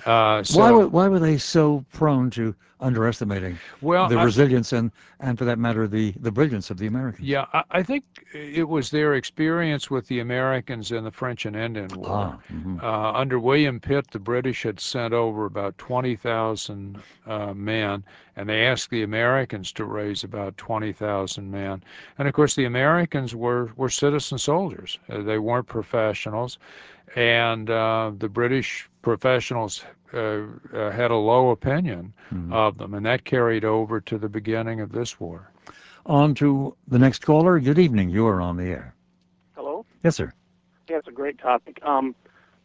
[0.05, 4.71] Uh, so, why were why were they so prone to underestimating well, the I, resilience
[4.71, 7.27] and and for that matter the the brilliance of the Americans?
[7.27, 11.55] Yeah, I, I, think it was their experience with the Americans in the French and
[11.55, 12.07] Indian War.
[12.07, 12.79] Ah, mm-hmm.
[12.83, 18.03] uh, under William Pitt, the British had sent over about twenty thousand uh, men,
[18.35, 21.81] and they asked the Americans to raise about twenty thousand men.
[22.19, 26.59] And of course, the Americans were were citizen soldiers; uh, they weren't professionals
[27.15, 30.43] and uh, the British professionals uh,
[30.73, 32.53] uh, had a low opinion mm-hmm.
[32.53, 35.51] of them, and that carried over to the beginning of this war.
[36.05, 37.59] On to the next caller.
[37.59, 38.09] Good evening.
[38.09, 38.93] You are on the air.
[39.55, 39.85] Hello.
[40.03, 40.31] Yes, sir.
[40.87, 41.79] Yeah, it's a great topic.
[41.83, 42.13] Um,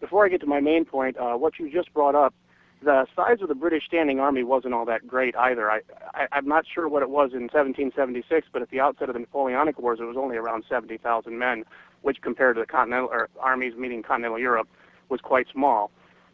[0.01, 2.35] before I get to my main point, uh, what you just brought up,
[2.83, 5.71] the size of the British Standing Army wasn't all that great either.
[5.71, 5.81] I,
[6.15, 9.21] I I'm not sure what it was in 1776, but at the outset of the
[9.21, 11.65] Napoleonic Wars, it was only around 70,000 men
[12.03, 14.69] which compared to the continental or armies meeting continental Europe
[15.09, 15.91] was quite small.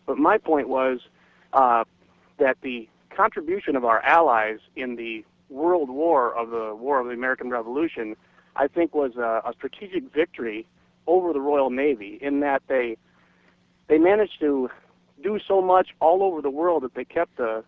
[0.07, 1.01] But my point was
[1.53, 1.85] uh,
[2.39, 7.13] that the contribution of our allies in the world war of the War of the
[7.13, 8.17] American Revolution,
[8.57, 10.67] I think, was a, a strategic victory
[11.07, 12.97] over the Royal Navy in that they
[13.89, 14.69] they managed to
[15.23, 17.65] do so much all over the world that they kept the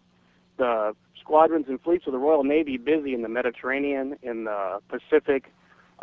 [0.56, 5.52] the squadrons and fleets of the Royal Navy busy in the Mediterranean, in the Pacific,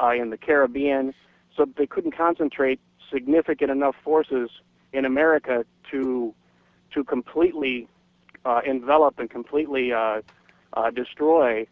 [0.02, 1.14] uh, in the Caribbean,
[1.56, 2.80] so they couldn't concentrate
[3.12, 4.50] significant enough forces
[4.94, 6.34] in America to
[6.94, 7.88] to completely
[8.46, 10.22] uh, envelop and completely uh,
[10.74, 11.66] uh, destroy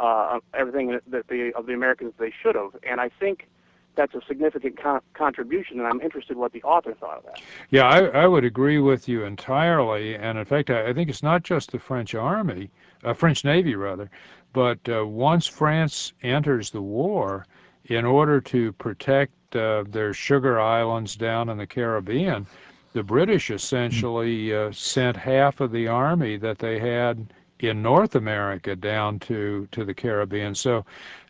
[0.00, 2.76] uh, everything that the of the Americans they should have.
[2.82, 3.48] And I think
[3.96, 7.40] that's a significant con- contribution, and I'm interested what the author thought of that.
[7.70, 10.14] Yeah, I, I would agree with you entirely.
[10.14, 12.70] And in fact, I, I think it's not just the French army,
[13.04, 14.10] uh, French Navy rather,
[14.52, 17.46] but uh, once France enters the war,
[17.88, 22.46] in order to protect uh, their sugar islands down in the Caribbean,
[22.92, 27.26] the British essentially uh, sent half of the army that they had
[27.60, 30.54] in North America down to, to the Caribbean.
[30.54, 30.84] So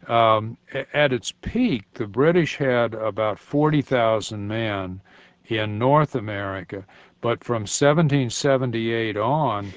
[0.08, 0.56] um,
[0.92, 5.00] at its peak, the British had about 40,000 men
[5.46, 6.84] in North America.
[7.20, 9.72] But from 1778 on,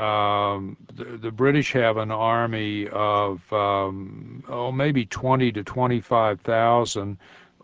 [0.00, 7.18] um, the, the, British have an army of um, oh maybe 20 to 25 thousand,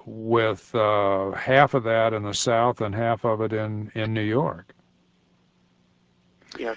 [0.05, 4.23] with uh, half of that in the South and half of it in in New
[4.23, 4.75] York.
[6.59, 6.77] Yes.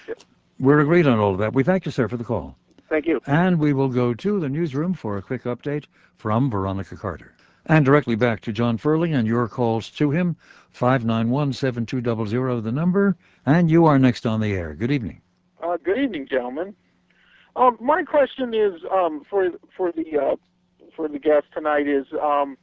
[0.58, 1.54] We're agreed on all of that.
[1.54, 2.56] We thank you, sir, for the call.
[2.88, 3.20] Thank you.
[3.26, 5.84] And we will go to the newsroom for a quick update
[6.16, 7.34] from Veronica Carter.
[7.66, 10.36] And directly back to John Ferling and your calls to him,
[10.70, 13.16] 591 7200, the number.
[13.46, 14.74] And you are next on the air.
[14.74, 15.22] Good evening.
[15.62, 16.74] Uh, good evening, gentlemen.
[17.54, 20.36] Um, my question is um, for for the uh,
[20.96, 22.56] for the guest tonight is um,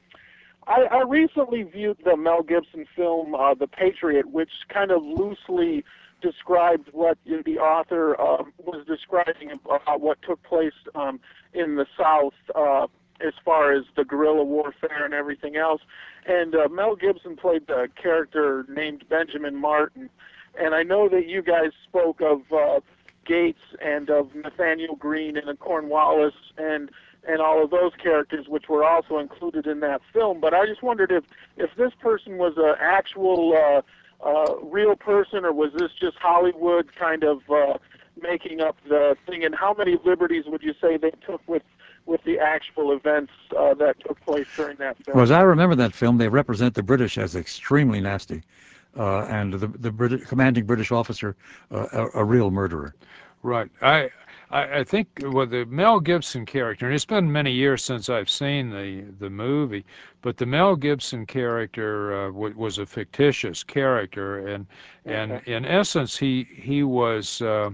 [0.65, 5.83] I, I recently viewed the Mel Gibson film uh, The Patriot, which kind of loosely
[6.21, 11.19] described what the author uh, was describing about what took place um,
[11.53, 12.87] in the South uh,
[13.21, 15.81] as far as the guerrilla warfare and everything else.
[16.25, 20.09] And uh, Mel Gibson played the character named Benjamin Martin.
[20.59, 22.79] And I know that you guys spoke of uh,
[23.25, 26.89] Gates and of Nathaniel Greene and Cornwallis and
[27.27, 30.39] and all of those characters, which were also included in that film.
[30.39, 31.25] But I just wondered if
[31.57, 33.81] if this person was an actual uh,
[34.25, 37.77] uh, real person, or was this just Hollywood kind of uh,
[38.21, 39.43] making up the thing?
[39.43, 41.63] And how many liberties would you say they took with
[42.05, 45.15] with the actual events uh, that took place during that film?
[45.15, 48.43] Well, as I remember that film, they represent the British as extremely nasty,
[48.97, 51.35] and the the British, commanding British officer
[51.71, 52.95] uh, a, a real murderer.
[53.43, 53.69] Right.
[53.81, 54.09] I
[54.49, 58.29] I, I think with the Mel Gibson character, and it's been many years since I've
[58.29, 59.85] seen the the movie,
[60.21, 64.67] but the Mel Gibson character uh, w- was a fictitious character, and
[65.05, 65.41] and Okay.
[65.45, 67.41] in essence, he he was.
[67.41, 67.71] Uh,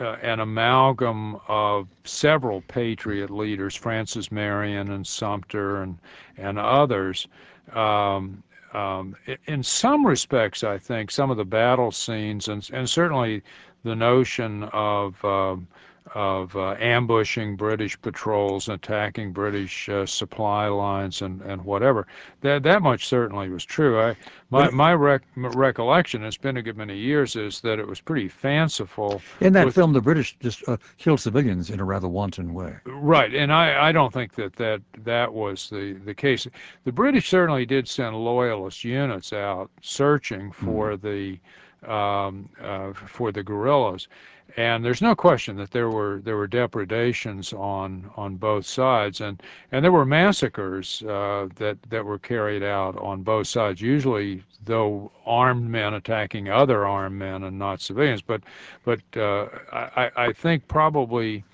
[0.00, 5.98] uh, an amalgam of several patriot leaders, Francis Marion and Sumter and
[6.36, 7.26] and others.
[7.72, 8.42] Um,
[8.72, 13.42] um, in some respects, I think some of the battle scenes and and certainly
[13.84, 15.68] the notion of um,
[16.14, 22.06] of uh, ambushing British patrols, attacking British uh, supply lines, and, and whatever.
[22.42, 24.00] That that much certainly was true.
[24.00, 24.16] I
[24.50, 28.28] my my rec- recollection, it's been a good many years, is that it was pretty
[28.28, 29.20] fanciful.
[29.40, 32.76] In that with- film, the British just uh, killed civilians in a rather wanton way.
[32.84, 36.46] Right, and I, I don't think that, that that was the, the case.
[36.84, 41.38] The British certainly did send loyalist units out searching for the
[41.86, 44.08] um, uh, for the guerrillas,
[44.56, 49.42] and there's no question that there were there were depredations on on both sides, and
[49.70, 53.82] and there were massacres uh, that that were carried out on both sides.
[53.82, 58.22] Usually, though, armed men attacking other armed men and not civilians.
[58.22, 58.42] But
[58.84, 61.44] but uh, I, I think probably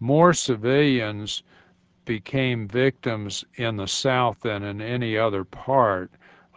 [0.00, 1.42] more civilians
[2.04, 6.10] became victims in the South than in any other part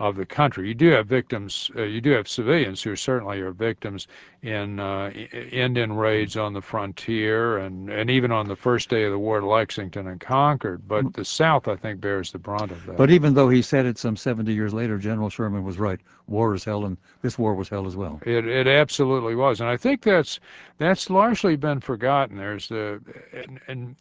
[0.03, 0.67] of the country.
[0.67, 4.07] You do have victims, uh, you do have civilians who certainly are victims
[4.41, 9.11] in uh, Indian raids on the frontier and, and even on the first day of
[9.11, 10.85] the war at Lexington and Concord.
[10.89, 12.97] But the South, I think, bears the brunt of that.
[12.97, 16.01] But even though he said it some 70 years later, General Sherman was right.
[16.27, 18.19] War is hell, and this war was hell as well.
[18.25, 20.39] It it absolutely was, and I think that's
[20.77, 22.37] that's largely been forgotten.
[22.37, 23.01] There's the
[23.33, 23.95] and, and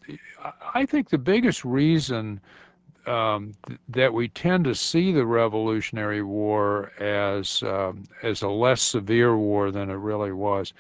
[0.72, 2.40] I think the biggest reason
[3.06, 8.82] um, th- that we tend to see the Revolutionary War as um, as a less
[8.82, 10.72] severe war than it really was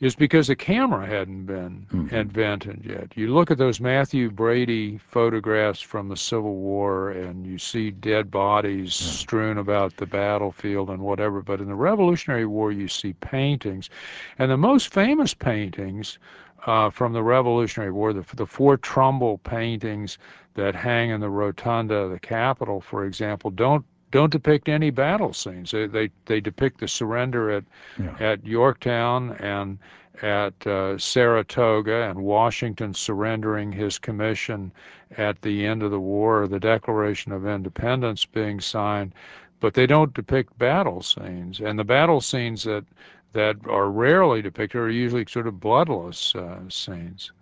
[0.00, 2.12] is because the camera hadn't been Mhm.
[2.12, 3.12] invented yet.
[3.16, 8.30] You look at those Mathew Brady photographs from the Civil War and you see dead
[8.30, 9.06] bodies Yeah.
[9.06, 13.90] strewn about the battlefield and whatever, but in the Revolutionary War you see paintings.
[14.38, 16.18] And the most famous paintings
[16.66, 20.18] uh, from the Revolutionary War, the, the four Trumbull paintings
[20.60, 25.32] that hang in the rotunda of the Capitol, for example, don't don't depict any battle
[25.32, 25.70] scenes.
[25.70, 27.64] They they, they depict the surrender at
[27.98, 28.16] Yeah.
[28.20, 29.78] at Yorktown and
[30.22, 34.72] at uh, Saratoga and Washington surrendering his commission
[35.16, 39.14] at the end of the war, the Declaration of Independence being signed,
[39.60, 41.60] but they don't depict battle scenes.
[41.60, 42.84] And the battle scenes that
[43.32, 47.32] that are rarely depicted are usually sort of bloodless uh, scenes.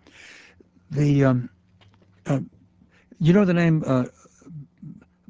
[0.91, 1.49] The um,
[2.27, 2.41] uh,
[3.21, 4.05] you know the name uh,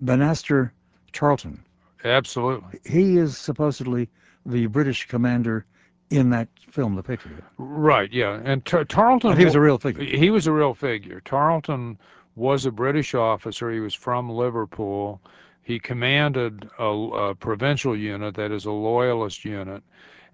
[0.02, 0.70] Banastre
[1.12, 1.64] Tarleton.
[2.04, 2.80] Absolutely.
[2.84, 4.08] He is supposedly
[4.46, 5.66] the British commander
[6.10, 7.44] in that film, The Patriot.
[7.58, 8.40] Right, yeah.
[8.44, 10.04] And Tar- Tarleton And he was a real figure.
[10.04, 11.20] He was a real figure.
[11.24, 11.98] Tarleton
[12.34, 13.70] was a British officer.
[13.70, 15.20] He was from Liverpool.
[15.62, 19.82] He commanded a, a provincial unit, that is a loyalist unit,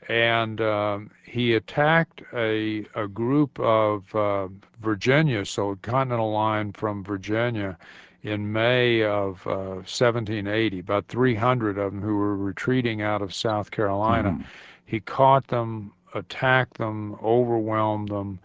[0.09, 4.49] and um, he attacked a a group of uh,
[4.81, 7.77] Virginia, so Continental Line from Virginia,
[8.23, 10.79] in May of uh, 1780.
[10.81, 14.31] About 300 of them who were retreating out of South Carolina.
[14.31, 14.45] Mhm.
[14.87, 18.39] He caught them, attacked them, overwhelmed them,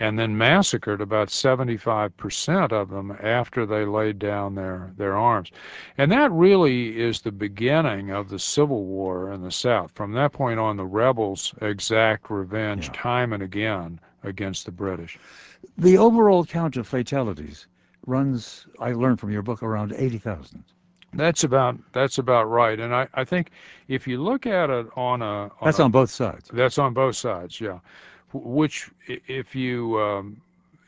[0.00, 5.50] and then massacred about 75% of them after they laid down their, their arms.
[5.98, 9.90] And that really is the beginning of the Civil War in the South.
[9.94, 12.92] From that point on, the rebels exact revenge Yeah.
[12.94, 15.18] time and again against the British.
[15.78, 17.66] The overall count of fatalities
[18.06, 20.64] runs, I learned from your book, around 80,000.
[21.16, 22.78] That's about that's about right.
[22.80, 23.52] And I, I think
[23.86, 26.50] if you look at it on a on That's a on both sides.
[26.52, 27.78] That's on both sides, yeah.
[28.34, 30.36] Wh- Which, if you, um,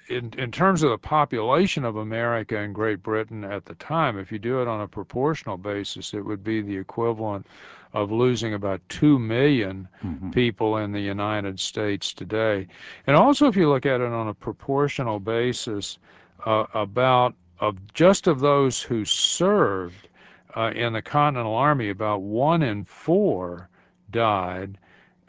[0.09, 4.31] in in terms of the population of America and Great Britain at the time, if
[4.33, 7.47] you do it on a proportional basis, it would be the equivalent
[7.93, 10.33] of losing about 2 million Mhm.
[10.33, 12.67] people in the United States today.
[13.07, 15.99] And also, if you look at it on a proportional basis,
[16.45, 20.09] uh, about of just of those who served
[20.57, 23.69] uh, in the Continental Army, about one in four
[24.11, 24.79] died.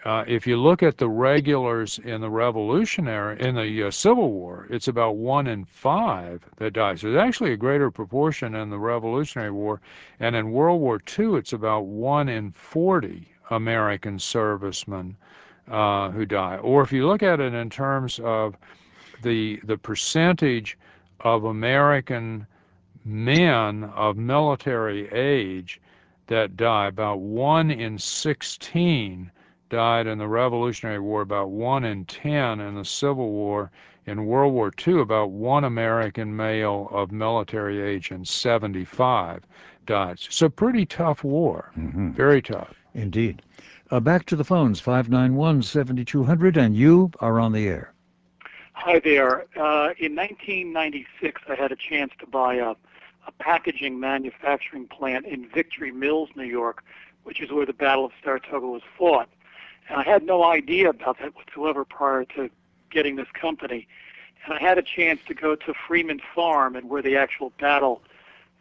[0.06, 4.68] Uh, if you look at the regulars in the Revolutionary, in the uh, Civil War,
[4.70, 7.02] it's about one in five that dies.
[7.02, 9.82] There's actually a greater proportion in the Revolutionary War,
[10.20, 15.18] and in World War II, it's about one in 40 American servicemen
[15.70, 16.58] uh, who die.
[16.58, 18.56] Or if you look at it in terms of
[19.22, 20.78] the the percentage
[21.22, 22.46] of American
[23.04, 25.82] men of military age
[26.28, 26.88] that die.
[26.88, 29.32] About one in 16
[29.70, 33.72] died in the Revolutionary War, about one in 10 in the Civil War.
[34.06, 39.44] In World War II, about one American male of military age in 75
[39.86, 40.18] died.
[40.20, 41.72] So, pretty tough war.
[41.78, 42.14] Mhm.
[42.14, 42.74] Very tough.
[42.94, 43.42] Indeed.
[43.92, 47.94] Uh, back to the phones, 591 7200, and you are on the air.
[48.74, 49.46] Hi there.
[49.58, 52.76] Uh, in 1996, I had a chance to buy a,
[53.28, 56.84] a packaging manufacturing plant in Victory Mills, New York,
[57.24, 59.28] which is where the Battle of Saratoga was fought.
[59.90, 62.50] I had no idea about that whatsoever prior to
[62.90, 63.88] getting this company.
[64.46, 68.02] And I had a chance to go to Freeman Farm and where the actual battle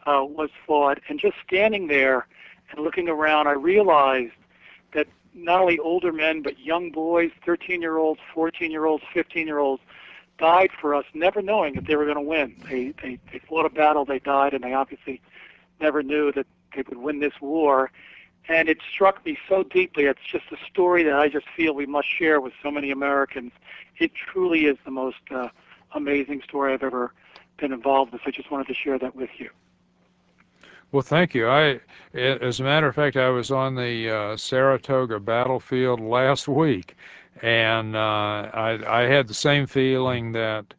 [0.06, 1.00] uh, was fought.
[1.08, 2.26] And just standing there
[2.70, 4.32] and looking around, I realized
[4.94, 9.46] that not only older men, but young boys, 13 year olds, 14 year olds, 15
[9.46, 9.82] year olds,
[10.38, 12.56] died for us, never knowing that they were going to win.
[12.68, 15.20] They, they they fought a battle, they died, and they obviously
[15.80, 17.90] never knew that they would win this war.
[18.48, 20.04] And it struck me so deeply.
[20.04, 23.52] It's just a story that I just feel we must share with so many Americans.
[23.98, 25.48] It truly is the most uh,
[25.92, 27.12] amazing story I've ever
[27.58, 28.22] been involved with.
[28.24, 29.50] I just wanted to share that with you.
[30.92, 31.48] Well, thank you.
[31.48, 31.80] I,
[32.14, 36.94] as a matter of fact, I was on the uh, Saratoga battlefield last week,
[37.42, 37.98] and uh,
[38.54, 40.72] I, I had the same feeling that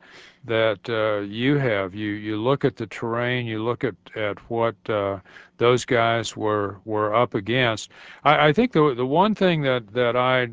[0.48, 1.94] that uh, you have.
[1.94, 5.20] You you look at the terrain, you look at at what uh,
[5.58, 7.92] those guys were were up against.
[8.24, 10.48] I, I think the the one thing that that I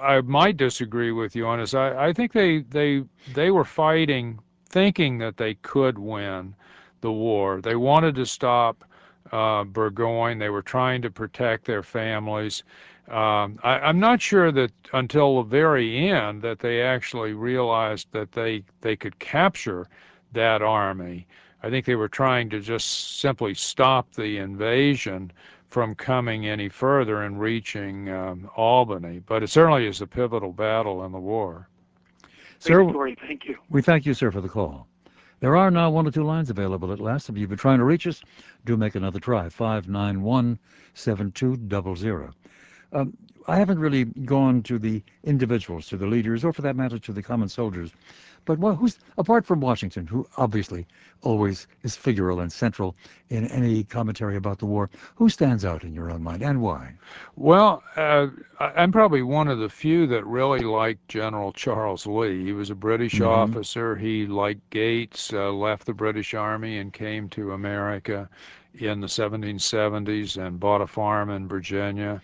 [0.00, 4.38] I might disagree with you on is I, I think they they they were fighting
[4.68, 6.54] thinking that they could win
[7.00, 7.60] the war.
[7.60, 8.84] They wanted to stop
[9.32, 10.38] uh, Burgoyne.
[10.38, 12.62] They were trying to protect their families.
[13.08, 18.32] Um, I, I'm not sure that until the very end that they actually realized that
[18.32, 19.86] they they could capture
[20.32, 21.26] that army.
[21.62, 25.32] I think they were trying to just simply stop the invasion
[25.68, 29.20] from coming any further and reaching um, Albany.
[29.26, 31.68] But it certainly is a pivotal battle in the war.
[32.58, 33.16] Sir, Great story.
[33.26, 33.56] Thank you.
[33.68, 34.86] we thank you, sir, for the call.
[35.40, 37.28] There are now one or two lines available at last.
[37.28, 38.22] If you've been trying to reach us,
[38.64, 39.48] do make another try.
[39.48, 40.58] 591
[40.94, 42.34] 7200.
[42.94, 43.16] Um,
[43.46, 47.12] I haven't really gone to the individuals, to the leaders, or for that matter, to
[47.12, 47.92] the common soldiers.
[48.46, 50.86] But what, who's apart from Washington, who obviously
[51.22, 52.96] always is figural and central
[53.28, 56.94] in any commentary about the war, who stands out in your own mind and why?
[57.36, 58.28] Well, uh,
[58.60, 62.44] I'm probably one of the few that really liked General Charles Lee.
[62.44, 63.20] He was a British Mhm.
[63.20, 63.96] officer.
[63.96, 68.28] He, like Gates, uh, left the British Army and came to America
[68.74, 72.22] in the 1770s and bought a farm in Virginia.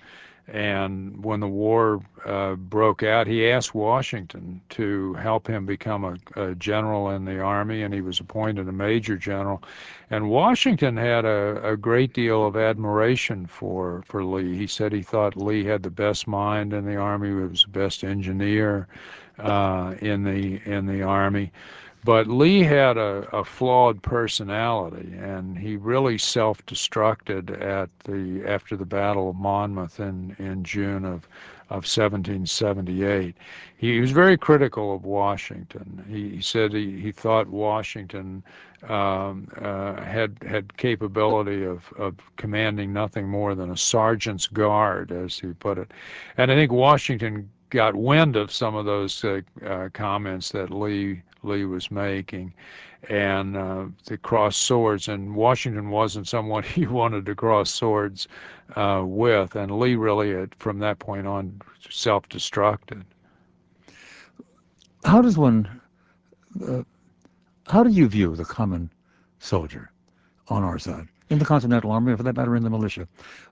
[0.52, 6.16] And when the war uh, broke out, he asked Washington to help him become a,
[6.34, 9.62] a general in the army, and he was appointed a major general.
[10.10, 14.56] And Washington had a, a great deal of admiration for, for Lee.
[14.56, 18.02] He said he thought Lee had the best mind in the army, was the best
[18.02, 18.88] engineer
[19.38, 21.52] uh, in the in the army.
[22.02, 29.30] But Lee had a, flawed personality, and he really self-destructed at the after the Battle
[29.30, 31.28] of Monmouth in, in June of
[31.70, 33.36] of 1778.
[33.76, 36.04] He was very critical of Washington.
[36.08, 38.42] He, he said he, he thought Washington
[38.88, 45.38] um, uh, had had capability of, of commanding nothing more than a sergeant's guard, as
[45.38, 45.92] he put it.
[46.38, 51.22] And I think Washington got wind of some of those uh, uh, comments that Lee
[51.42, 52.52] Lee was making,
[53.08, 55.08] and uh, to cross swords.
[55.08, 58.28] And Washington wasn't someone he wanted to cross swords
[58.76, 63.02] uh, with, and Lee really, had, from that point on, self-destructed.
[65.04, 65.80] How does one,
[66.66, 66.82] uh,
[67.68, 68.90] how do you view the common
[69.38, 69.90] soldier
[70.48, 71.08] on our side?
[71.30, 73.06] In the Continental Army, or for that matter, in the militia.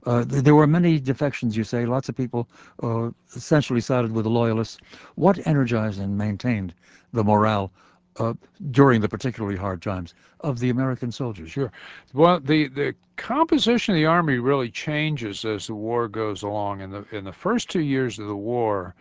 [0.04, 1.86] Uh, th- there were many defections, you say.
[1.86, 2.48] Lots of people
[2.82, 4.78] uh, essentially sided with the Loyalists.
[5.14, 6.74] What energized and maintained
[7.12, 7.72] the morale
[8.18, 8.34] uh,
[8.70, 11.50] during the particularly hard times of the American soldiers.
[11.50, 11.72] Sure.
[12.12, 16.80] Well, the, the composition of the army really changes as the war goes along.
[16.80, 18.94] In the in the first two years of the war,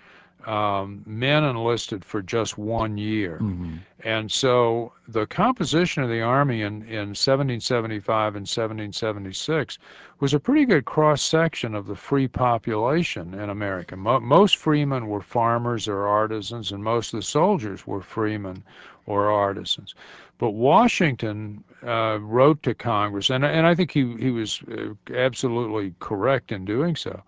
[0.47, 3.37] um, men enlisted for just one year.
[3.41, 3.75] Mm-hmm.
[4.05, 9.77] And so the composition of the Army in, in 1775 and 1776
[10.21, 13.97] was a pretty good cross section of the free population in America.
[13.97, 18.63] Mo- most freemen were farmers or artisans, and most of the soldiers were freemen
[19.05, 19.95] or artisans.
[20.37, 25.93] But Washington uh, wrote to Congress, and, and I think he, he was uh, absolutely
[25.99, 27.21] correct in doing so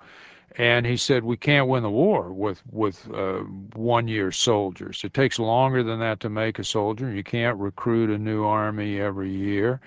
[0.60, 3.40] and he said we can't win the war with with uh,
[3.76, 5.02] one year soldiers.
[5.06, 7.10] It takes longer than that to make a soldier.
[7.10, 9.80] You can't recruit a new army every year,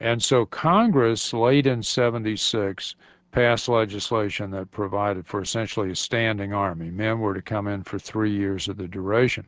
[0.00, 2.96] and so Congress late in '76
[3.32, 6.90] passed legislation that provided for essentially a standing army.
[6.90, 9.44] Men were to come in for three years of the duration,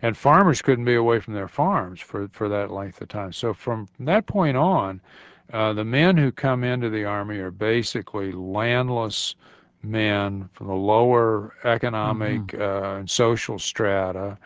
[0.00, 3.32] and farmers couldn't be away from their farms for for that length of time.
[3.32, 5.00] So from that point on.
[5.52, 9.34] Uh, the men who come into the army are basically landless
[9.82, 12.62] men from the lower economic mm-hmm.
[12.62, 14.38] uh, and social strata,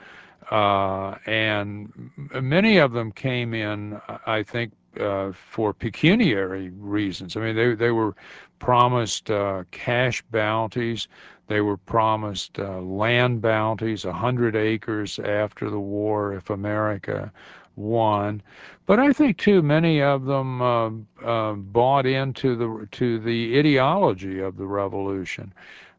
[0.51, 7.37] uh, and many of them came in, I think, uh, for pecuniary reasons.
[7.37, 8.15] I mean, they they were
[8.59, 11.09] promised uh, cash bounties.
[11.47, 17.31] They were promised uh, land bounties, a hundred acres after the war if America
[17.77, 18.43] won.
[18.87, 20.91] But I think too many of them uh,
[21.23, 25.53] uh, bought into the to the ideology of the revolution.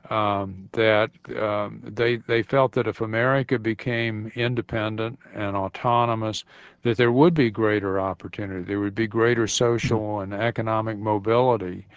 [0.10, 6.44] Um, that um, they they felt that if America became independent and autonomous,
[6.84, 11.88] that there would be greater opportunity, there would be greater social and economic mobility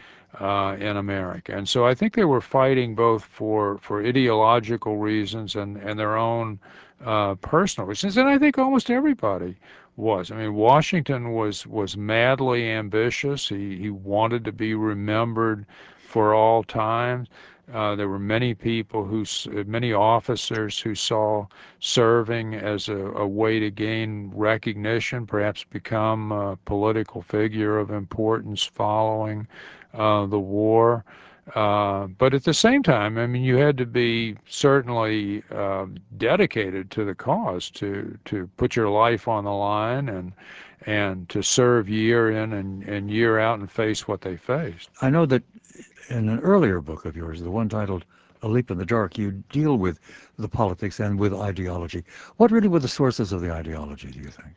[0.41, 1.53] uh, in America.
[1.55, 6.17] And so I think they were fighting both for for ideological reasons and and their
[6.17, 6.59] own
[7.05, 8.17] uh, personal reasons.
[8.17, 9.57] And I think almost everybody
[9.97, 10.31] was.
[10.31, 13.49] I mean, Washington was was madly ambitious.
[13.49, 15.67] He he wanted to be remembered
[15.99, 17.29] for all times.
[17.73, 19.25] Uh, there were many people who,
[19.67, 21.47] many officers who saw
[21.81, 28.65] serving as a, a, way to gain recognition, perhaps become a political figure of importance
[28.65, 29.47] following
[29.95, 31.05] uh, the war.
[31.55, 35.87] Uh, but at the same time, I mean, you had to be certainly uh,
[36.19, 40.33] dedicated to the cause to to put your life on the line and
[40.87, 44.91] and to serve year in and, and year out and face what they faced.
[45.03, 45.43] I know that
[46.09, 48.05] in an earlier book of yours, the one titled
[48.43, 49.99] a leap in the dark, you deal with
[50.39, 52.05] the politics and with ideology.
[52.37, 54.51] What really were the sources of the ideology, do you think?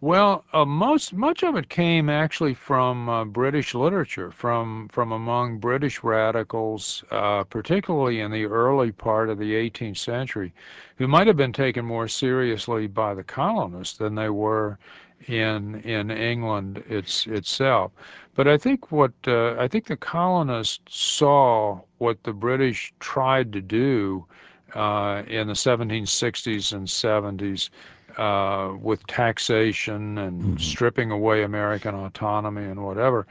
[0.00, 5.58] Well, uh, most much of it came actually from uh, British literature, from from among
[5.58, 10.54] British radicals, uh, particularly in the early part of the 18th century,
[10.96, 14.78] who might have been taken more seriously by the colonists than they were
[15.26, 17.92] in in England it's, itself.
[18.36, 23.62] But I think what uh, I think the colonists saw what the British tried to
[23.62, 24.26] do
[24.74, 27.70] uh, in the 1760s and 70s
[28.18, 30.56] uh, with taxation and mm-hmm.
[30.58, 33.26] stripping away American autonomy and whatever.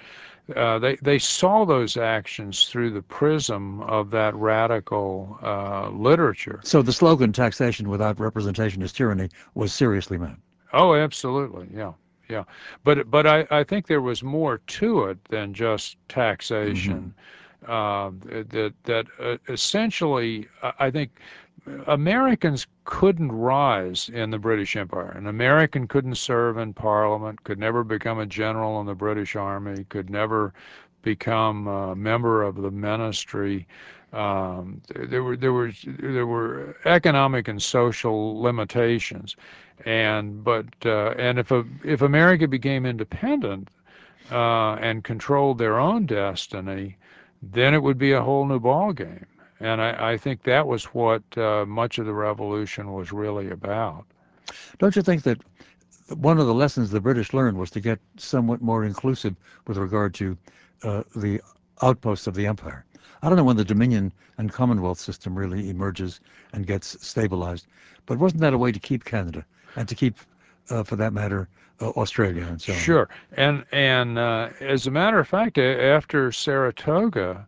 [0.56, 6.60] Uh, they they saw those actions through the prism of that radical uh, literature.
[6.64, 10.40] So the slogan "taxation without representation is tyranny" was seriously meant.
[10.74, 11.94] Oh, absolutely, yeah,
[12.30, 12.44] yeah.
[12.84, 17.14] But but I, I think there was more to it than just taxation.
[17.14, 17.72] Mm-hmm.
[17.72, 18.12] Uh,
[18.52, 20.48] that that uh, essentially,
[20.80, 21.20] I think
[21.88, 25.12] Americans couldn't rise in the British Empire.
[25.12, 29.84] An American couldn't serve in Parliament, could never become a general in the British Army,
[29.90, 30.54] could never
[31.02, 33.68] become a member of the ministry.
[34.14, 39.36] Um, there were there were there were economic and social limitations,
[39.86, 43.70] and but uh, and if a, if America became independent
[44.32, 46.98] uh, and controlled their own destiny,
[47.42, 49.26] then it would be a whole new ball game.
[49.60, 54.06] And I, I think that was what uh, much of the revolution was really about.
[54.80, 55.42] Don't you think that
[56.10, 59.36] one of the lessons the British learned was to get somewhat more inclusive
[59.68, 60.38] with regard to
[60.84, 61.42] uh, the
[61.82, 62.85] outposts of the empire?
[63.26, 66.22] I don't know when the Dominion and Commonwealth system really emerges
[66.54, 67.66] and gets stabilized,
[68.06, 69.44] but wasn't that a way to keep Canada
[69.76, 70.20] and to keep,
[70.70, 71.50] uh, for that matter,
[71.82, 72.78] uh, Australia and so on?
[72.78, 77.48] Sure, and and uh, as a matter of fact, after Saratoga,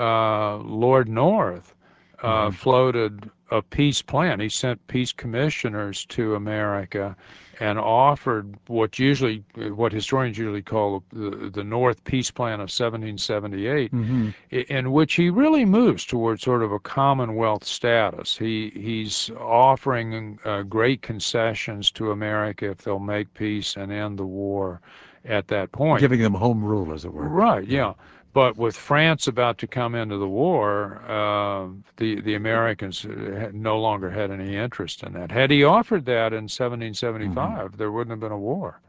[0.00, 1.74] uh, Lord North
[2.22, 2.54] uh, mm-hmm.
[2.56, 4.40] floated a peace plan.
[4.40, 7.14] He sent peace commissioners to America
[7.60, 13.92] and offered what usually what historians usually call the, the North Peace Plan of 1778,
[13.92, 14.28] Mm-hmm.
[14.50, 18.36] in which he really moves towards sort of a Commonwealth status.
[18.36, 24.26] He he's offering uh, great concessions to America if they'll make peace and end the
[24.26, 24.80] war
[25.24, 26.00] at that point.
[26.00, 27.28] Giving them home rule, as it were.
[27.28, 27.92] Right, yeah.
[28.32, 33.80] But with France about to come into the war, uh, the the Americans had no
[33.80, 35.30] longer had any interest in that.
[35.30, 38.80] Had he offered that in 1775, there wouldn't have been a war.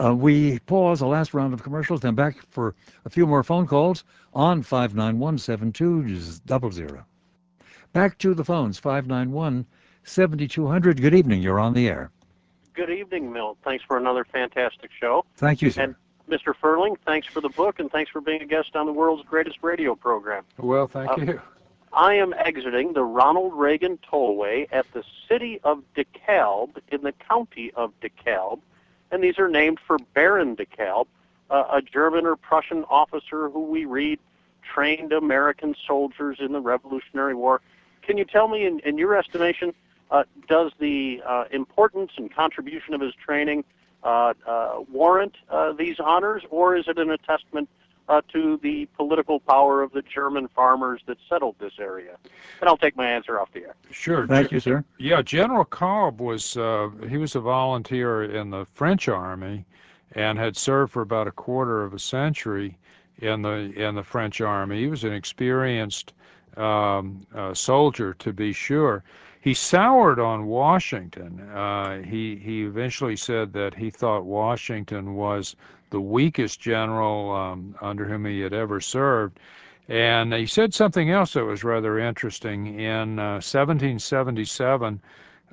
[0.00, 2.74] Uh, we pause the last round of commercials, then back for
[3.04, 7.04] a few more phone calls on 591-7200.
[7.92, 11.00] Back to the phones, 591-7200.
[11.00, 12.12] Good evening, you're on the air.
[12.74, 13.58] Good evening, Milt.
[13.64, 15.24] Thanks for another fantastic show.
[15.36, 15.82] Thank you, sir.
[15.82, 15.96] And
[16.28, 16.54] Mr.
[16.54, 19.58] Ferling, thanks for the book and thanks for being a guest on the world's greatest
[19.62, 20.44] radio program.
[20.58, 21.40] Well, thank Uh, you.
[21.92, 27.72] I am exiting the Ronald Reagan Tollway at the city of DeKalb in the county
[27.74, 28.60] of DeKalb,
[29.10, 31.06] and these are named for Baron DeKalb,
[31.50, 34.18] uh, a German or Prussian officer who we read
[34.62, 37.62] trained American soldiers in the Revolutionary War.
[38.02, 39.72] Can you tell me, in, in your estimation,
[40.10, 43.64] uh, does the uh, importance and contribution of his training
[44.02, 47.68] warrant uh, these honors, or is it an testament
[48.08, 52.16] uh, to the political power of the German farmers that settled this area?
[52.60, 53.74] And I'll take my answer off the air.
[53.90, 54.26] Sure.
[54.26, 54.84] Thank you, sir.
[54.98, 59.64] Yeah, General Cobb was uh, he was a volunteer in the French army,
[60.12, 62.78] and had served for about a quarter of a century
[63.18, 64.80] in the in the French army.
[64.80, 66.12] He was an experienced
[66.56, 69.04] um, uh, soldier, to be sure.
[69.40, 71.40] He soured on Washington.
[71.54, 75.54] Uh, he he eventually said that he thought Washington was
[75.90, 79.38] the weakest general um, under whom he had ever served.
[79.88, 82.80] And he said something else that was rather interesting.
[82.80, 85.00] In uh, 1777,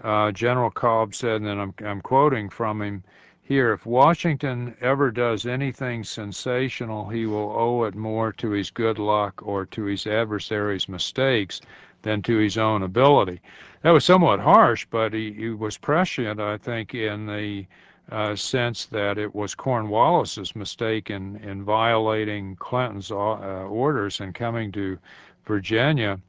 [0.03, 3.03] uh, General Cobb said, and I'm, I'm quoting from him
[3.44, 8.98] here if Washington ever does anything sensational, he will owe it more to his good
[8.98, 11.62] luck or to his adversary's mistakes
[12.06, 13.41] than to his own ability.
[13.82, 17.65] That was somewhat harsh, but he, he was prescient, I think, in the
[18.11, 24.72] uh, sense that it was Cornwallis's mistake in, in violating Clinton's uh, orders and coming
[24.73, 24.99] to
[25.48, 26.19] Virginia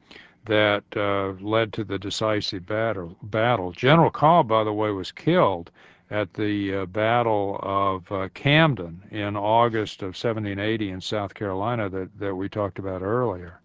[0.45, 3.15] that uh, led to the decisive battle.
[3.21, 3.71] Battle.
[3.71, 5.69] General Cobb, by the way, was killed
[6.09, 12.09] at the uh, Battle of uh, Camden in August of 1780 in South Carolina that,
[12.17, 13.59] that we talked about earlier.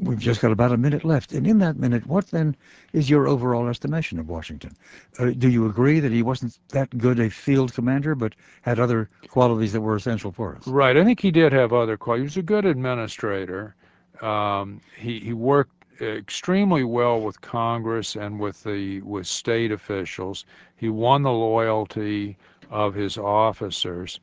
[0.00, 1.32] We've just got about a minute left.
[1.32, 2.56] And in that minute, what then
[2.92, 4.76] is your overall estimation of Washington?
[5.18, 9.08] Uh, do you agree that he wasn't that good a field commander, but had other
[9.28, 10.66] qualities that were essential for us?
[10.66, 10.96] Right.
[10.96, 12.34] I think he did have other qualities.
[12.34, 13.74] He was a good administrator.
[14.20, 20.44] Um, he, he worked extremely well with Congress and with the with state officials.
[20.76, 22.36] He won the loyalty
[22.70, 24.20] of his officers,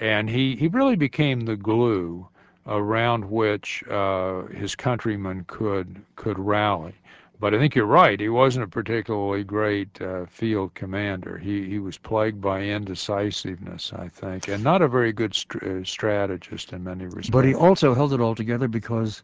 [0.00, 2.28] and he, he really became the glue
[2.70, 6.94] around which uh, his countrymen could could rally.
[7.40, 8.20] But I think you're right.
[8.20, 11.38] He wasn't a particularly great uh, field commander.
[11.38, 15.84] He he was plagued by indecisiveness, I think, and not a very good st- uh,
[15.84, 17.30] strategist in many respects.
[17.30, 19.22] But he also held it all together because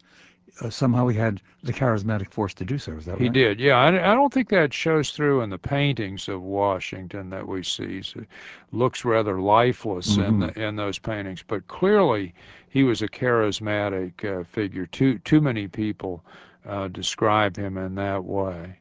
[0.61, 2.93] uh, somehow he had the charismatic force to do so.
[2.93, 3.77] Is that He did, yeah.
[3.77, 7.99] I, I don't think that shows through in the paintings of Washington that we see.
[7.99, 8.27] It
[8.73, 12.35] looks rather lifeless in the, in those paintings, but clearly
[12.77, 14.85] he was a charismatic uh, figure.
[14.85, 16.23] Too too many people
[16.67, 18.79] uh, describe him in that way.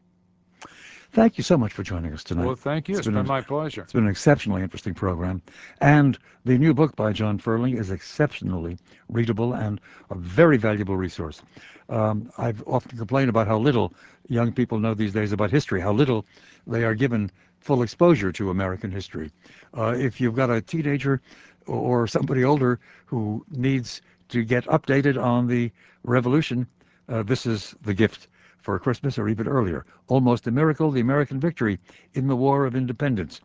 [1.13, 2.45] Thank you so much for joining us tonight.
[2.45, 2.95] Well, thank you.
[2.95, 3.83] It's It's been been my pleasure.
[3.83, 5.41] It's been an exceptionally interesting program.
[5.79, 8.77] And the new book by John Ferling is exceptionally
[9.07, 11.41] readable and a very valuable resource.
[11.87, 13.93] Um, I've often complained about how little
[14.27, 16.25] young people know these days about history, how little
[16.67, 17.31] they are given
[17.61, 19.31] full exposure to American history.
[19.77, 21.21] Uh, if you've got a teenager
[21.67, 25.71] or somebody older who needs to get updated on the
[26.03, 26.67] revolution,
[27.09, 28.27] uh, this is the gift
[28.61, 29.85] for Christmas or even earlier.
[30.07, 31.79] Almost a Miracle, The American Victory
[32.13, 33.41] in the War of Independence.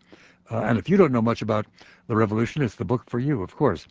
[0.51, 1.67] Uh, and if you don't know much about
[2.09, 3.87] the revolution, it's the book for you, of course.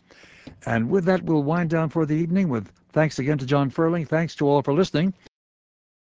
[0.66, 4.06] And with that, we'll wind down for the evening with thanks again to John Ferling.
[4.06, 5.14] Thanks to all for listening.